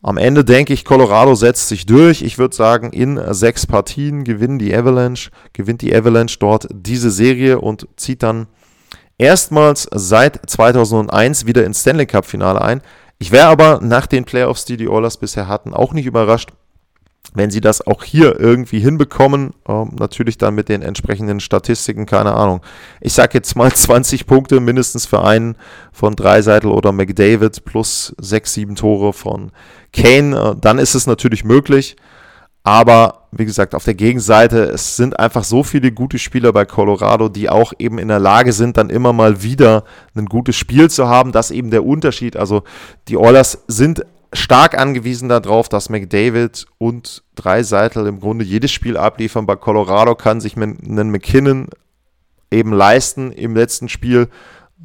Am 0.04 0.18
Ende 0.18 0.46
denke 0.46 0.74
ich, 0.74 0.86
Colorado 0.86 1.34
setzt 1.34 1.70
sich 1.70 1.86
durch. 1.86 2.22
Ich 2.22 2.38
würde 2.38 2.56
sagen, 2.56 2.92
in 2.92 3.20
sechs 3.34 3.66
Partien 3.66 4.24
gewinnen 4.24 4.60
die 4.60 4.76
Avalanche, 4.76 5.32
gewinnt 5.54 5.82
die 5.82 5.94
Avalanche 5.94 6.38
dort 6.40 6.68
diese 6.72 7.10
Serie 7.10 7.60
und 7.60 7.88
zieht 7.98 8.22
dann 8.22 8.48
erstmals 9.18 9.88
seit 9.92 10.50
2001 10.50 11.48
wieder 11.48 11.66
ins 11.66 11.82
Stanley 11.82 12.06
Cup 12.06 12.26
Finale 12.26 12.62
ein. 12.62 12.82
Ich 13.18 13.32
wäre 13.32 13.48
aber 13.48 13.80
nach 13.82 14.06
den 14.06 14.26
Playoffs, 14.26 14.66
die 14.66 14.78
die 14.78 14.88
Oilers 14.88 15.18
bisher 15.18 15.48
hatten, 15.48 15.74
auch 15.74 15.94
nicht 15.94 16.06
überrascht, 16.06 16.52
wenn 17.38 17.52
sie 17.52 17.62
das 17.62 17.86
auch 17.86 18.04
hier 18.04 18.40
irgendwie 18.40 18.80
hinbekommen, 18.80 19.54
ähm, 19.68 19.92
natürlich 20.00 20.38
dann 20.38 20.56
mit 20.56 20.70
den 20.70 20.82
entsprechenden 20.82 21.40
Statistiken, 21.40 22.06
keine 22.06 22.34
Ahnung. 22.34 22.62
Ich 23.00 23.14
sage 23.14 23.36
jetzt 23.36 23.56
mal 23.56 23.72
20 23.74 24.26
Punkte 24.26 24.60
mindestens 24.60 25.06
für 25.06 25.24
einen 25.24 25.56
von 25.92 26.16
Dreiseitel 26.16 26.72
oder 26.72 26.92
McDavid 26.92 27.64
plus 27.64 28.16
6, 28.20 28.54
7 28.54 28.76
Tore 28.76 29.14
von 29.14 29.52
Kane, 29.94 30.36
äh, 30.36 30.56
dann 30.60 30.80
ist 30.80 30.96
es 30.96 31.08
natürlich 31.08 31.44
möglich. 31.44 31.96
Aber 32.64 33.28
wie 33.32 33.46
gesagt, 33.46 33.76
auf 33.76 33.86
der 33.86 33.94
Gegenseite, 33.94 34.64
es 34.64 34.98
sind 34.98 35.18
einfach 35.20 35.46
so 35.46 35.64
viele 35.64 35.94
gute 35.94 36.20
Spieler 36.20 36.52
bei 36.52 36.66
Colorado, 36.66 37.30
die 37.30 37.50
auch 37.50 37.72
eben 37.80 37.98
in 37.98 38.10
der 38.10 38.20
Lage 38.20 38.52
sind, 38.52 38.76
dann 38.76 38.90
immer 38.90 39.14
mal 39.14 39.42
wieder 39.42 39.86
ein 40.16 40.26
gutes 40.26 40.58
Spiel 40.58 40.90
zu 40.90 41.08
haben. 41.08 41.32
Das 41.32 41.50
ist 41.50 41.56
eben 41.56 41.72
der 41.72 41.86
Unterschied. 41.86 42.36
Also 42.36 42.64
die 43.08 43.16
Oilers 43.16 43.64
sind 43.68 44.06
stark 44.34 44.78
angewiesen 44.78 45.30
darauf, 45.30 45.70
dass 45.70 45.90
McDavid 45.90 46.66
und 46.78 47.24
Dreiseitel 47.36 48.08
im 48.08 48.20
Grunde 48.20 48.46
jedes 48.46 48.72
Spiel 48.72 48.98
abliefern. 48.98 49.46
Bei 49.46 49.56
Colorado 49.56 50.16
kann 50.16 50.42
sich 50.42 50.58
einen 50.58 51.12
McKinnon 51.12 51.68
eben 52.52 52.74
leisten, 52.74 53.32
im 53.32 53.56
letzten 53.56 53.90
Spiel, 53.90 54.30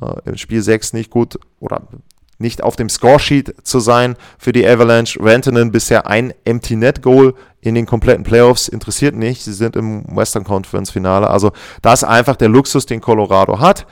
äh, 0.01 0.31
im 0.31 0.37
Spiel 0.37 0.63
6 0.63 0.93
nicht 0.93 1.11
gut 1.11 1.39
oder 1.61 1.83
nicht 2.39 2.63
auf 2.63 2.77
dem 2.77 2.89
Scoresheet 2.89 3.55
zu 3.63 3.81
sein 3.81 4.17
für 4.39 4.53
die 4.53 4.67
Avalanche. 4.67 5.19
Rantanen 5.21 5.71
bisher 5.71 6.07
ein 6.07 6.35
Empty 6.45 6.77
Net 6.77 7.03
Goal 7.03 7.35
in 7.61 7.75
den 7.75 7.87
kompletten 7.87 8.25
Playoffs 8.25 8.69
interessiert 8.69 9.15
nicht. 9.15 9.43
Sie 9.45 9.53
sind 9.53 9.77
im 9.77 10.05
Western 10.17 10.45
Conference 10.45 10.91
Finale. 10.91 11.29
Also 11.29 11.53
das 11.81 12.03
ist 12.03 12.09
einfach 12.09 12.37
der 12.37 12.49
Luxus, 12.49 12.87
den 12.87 13.01
Colorado 13.01 13.61
hat. 13.61 13.87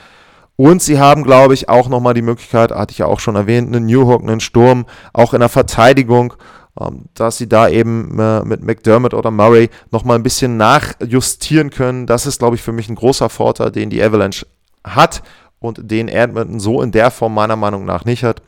Und 0.60 0.82
sie 0.82 0.98
haben, 0.98 1.22
glaube 1.22 1.54
ich, 1.54 1.70
auch 1.70 1.88
nochmal 1.88 2.12
die 2.12 2.20
Möglichkeit, 2.20 2.70
hatte 2.70 2.92
ich 2.92 2.98
ja 2.98 3.06
auch 3.06 3.18
schon 3.18 3.34
erwähnt, 3.34 3.74
einen 3.74 3.86
Newhook, 3.86 4.20
einen 4.20 4.40
Sturm, 4.40 4.84
auch 5.14 5.32
in 5.32 5.40
der 5.40 5.48
Verteidigung, 5.48 6.34
ähm, 6.78 7.06
dass 7.14 7.38
sie 7.38 7.48
da 7.48 7.66
eben 7.70 8.18
äh, 8.20 8.44
mit 8.44 8.62
McDermott 8.62 9.14
oder 9.14 9.30
Murray 9.30 9.70
nochmal 9.90 10.16
ein 10.16 10.22
bisschen 10.22 10.58
nachjustieren 10.58 11.70
können. 11.70 12.06
Das 12.06 12.26
ist, 12.26 12.40
glaube 12.40 12.56
ich, 12.56 12.62
für 12.62 12.72
mich 12.72 12.90
ein 12.90 12.94
großer 12.94 13.30
Vorteil, 13.30 13.70
den 13.70 13.88
die 13.88 14.02
Avalanche 14.02 14.46
hat 14.84 15.22
und 15.60 15.90
den 15.90 16.08
Edmonton 16.08 16.60
so 16.60 16.82
in 16.82 16.92
der 16.92 17.10
Form 17.10 17.32
meiner 17.32 17.56
Meinung 17.56 17.86
nach 17.86 18.04
nicht 18.04 18.22
hat. 18.22 18.42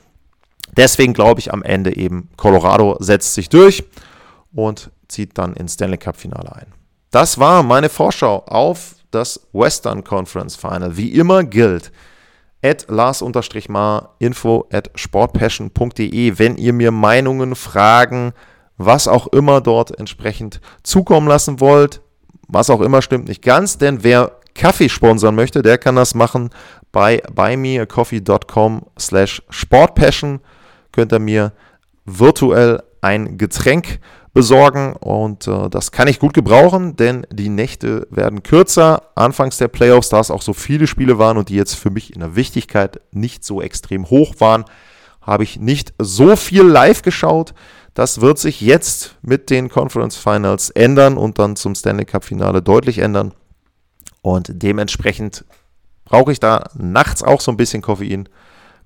Deswegen 0.77 1.15
glaube 1.15 1.41
ich 1.41 1.51
am 1.51 1.63
Ende 1.63 1.97
eben, 1.97 2.29
Colorado 2.37 2.99
setzt 3.01 3.33
sich 3.33 3.49
durch 3.49 3.85
und 4.53 4.91
zieht 5.09 5.39
dann 5.39 5.55
ins 5.55 5.73
Stanley 5.73 5.97
Cup 5.97 6.19
Finale 6.19 6.55
ein. 6.55 6.67
Das 7.11 7.39
war 7.39 7.63
meine 7.63 7.89
Vorschau 7.89 8.41
auf 8.45 8.97
das 9.15 9.49
Western 9.53 10.05
Conference 10.05 10.57
Final. 10.57 10.97
Wie 10.97 11.13
immer 11.13 11.45
gilt, 11.45 11.93
at 12.63 12.87
Lars-Mar, 12.89 14.15
info 14.19 14.67
at 14.73 14.91
sportpassion.de, 14.95 16.39
wenn 16.39 16.57
ihr 16.57 16.73
mir 16.73 16.93
Meinungen, 16.93 17.55
Fragen, 17.55 18.33
was 18.79 19.09
auch 19.09 19.27
immer 19.29 19.61
dort 19.61 19.99
entsprechend 19.99 20.61
zukommen 20.83 21.29
lassen 21.29 21.61
wollt. 21.61 22.01
Was 22.49 22.71
auch 22.71 22.81
immer 22.81 23.03
stimmt 23.03 23.29
nicht 23.29 23.43
ganz, 23.43 23.79
denn 23.79 24.03
wer 24.03 24.33
Kaffee 24.55 24.89
sponsern 24.89 25.35
möchte, 25.35 25.63
der 25.63 25.79
kann 25.79 25.97
das 25.97 26.15
machen 26.15 26.51
bei 26.93 27.23
buymeacoffee.com 27.33 28.83
slash 28.99 29.43
sportpassion. 29.49 30.41
Könnt 30.93 31.13
ihr 31.13 31.19
mir 31.19 31.53
virtuell 32.05 32.83
ein 33.01 33.39
Getränk 33.39 34.01
besorgen 34.33 34.95
und 34.95 35.47
äh, 35.47 35.69
das 35.69 35.93
kann 35.93 36.09
ich 36.09 36.19
gut 36.19 36.33
gebrauchen, 36.33 36.97
denn 36.97 37.27
die 37.31 37.51
Nächte 37.51 38.07
werden 38.11 38.43
kürzer. 38.43 39.03
Anfangs 39.15 39.59
der 39.59 39.69
Playoffs, 39.69 40.09
da 40.09 40.21
es 40.21 40.31
auch 40.31 40.43
so 40.43 40.55
viele 40.55 40.87
Spiele 40.87 41.19
waren 41.19 41.37
und 41.37 41.49
die 41.51 41.55
jetzt 41.55 41.75
für 41.75 41.91
mich 41.91 42.15
in 42.15 42.21
der 42.21 42.35
Wichtigkeit 42.35 43.01
nicht 43.11 43.45
so 43.45 43.61
extrem 43.61 44.09
hoch 44.09 44.35
waren, 44.39 44.65
habe 45.21 45.45
ich 45.45 45.59
nicht 45.59 45.93
so 45.99 46.35
viel 46.37 46.63
live 46.63 47.03
geschaut. 47.03 47.55
Das 47.95 48.23
wird 48.23 48.39
sich 48.39 48.63
jetzt 48.63 49.17
mit 49.21 49.51
den 49.51 49.69
Conference 49.69 50.17
Finals 50.17 50.71
ändern 50.71 51.19
und 51.19 51.39
dann 51.39 51.57
zum 51.57 51.75
Stanley 51.75 52.07
Cup 52.07 52.25
Finale 52.25 52.63
deutlich 52.63 52.99
ändern. 52.99 53.35
Und 54.23 54.51
dementsprechend 54.51 55.45
brauche 56.05 56.33
ich 56.33 56.41
da 56.41 56.71
nachts 56.75 57.23
auch 57.23 57.41
so 57.41 57.51
ein 57.51 57.59
bisschen 57.59 57.83
Koffein. 57.83 58.29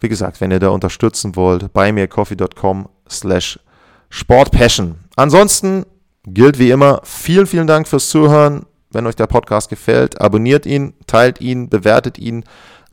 Wie 0.00 0.08
gesagt, 0.08 0.40
wenn 0.40 0.50
ihr 0.50 0.58
da 0.58 0.70
unterstützen 0.70 1.36
wollt, 1.36 1.72
bei 1.72 1.92
mir 1.92 2.08
coffee.com 2.08 2.88
slash 3.08 3.60
sportpassion. 4.10 4.96
Ansonsten 5.16 5.84
gilt 6.26 6.58
wie 6.58 6.70
immer, 6.70 7.00
vielen, 7.04 7.46
vielen 7.46 7.66
Dank 7.66 7.88
fürs 7.88 8.08
Zuhören. 8.08 8.66
Wenn 8.90 9.06
euch 9.06 9.16
der 9.16 9.26
Podcast 9.26 9.68
gefällt, 9.68 10.20
abonniert 10.20 10.66
ihn, 10.66 10.94
teilt 11.06 11.40
ihn, 11.40 11.68
bewertet 11.68 12.18
ihn 12.18 12.44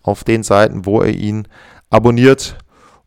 auf 0.02 0.24
den 0.24 0.44
Seiten, 0.44 0.86
wo 0.86 1.02
ihr 1.02 1.16
ihn 1.16 1.48
abonniert. 1.90 2.58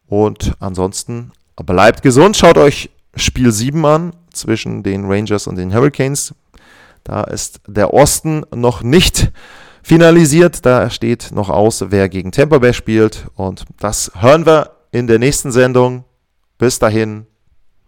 Und 0.07 0.55
ansonsten 0.61 1.33
bleibt 1.57 2.03
gesund, 2.03 2.37
schaut 2.37 2.59
euch 2.59 2.91
Spiel 3.17 3.51
7 3.51 3.85
an 3.85 4.13
zwischen 4.33 4.83
den 4.83 5.11
Rangers 5.11 5.47
und 5.47 5.57
den 5.57 5.75
Hurricanes. 5.75 6.35
Da 7.05 7.23
ist 7.23 7.61
der 7.67 7.95
Osten 7.95 8.45
noch 8.55 8.83
nicht 8.83 9.31
finalisiert. 9.83 10.67
Da 10.67 10.91
steht 10.91 11.31
noch 11.33 11.49
aus, 11.49 11.85
wer 11.89 12.09
gegen 12.09 12.33
Tampa 12.33 12.59
Bay 12.59 12.75
spielt. 12.75 13.27
Und 13.35 13.65
das 13.79 14.11
hören 14.19 14.45
wir 14.45 14.73
in 14.91 15.07
der 15.07 15.19
nächsten 15.19 15.53
Sendung. 15.53 16.05
Bis 16.59 16.79
dahin. 16.79 17.27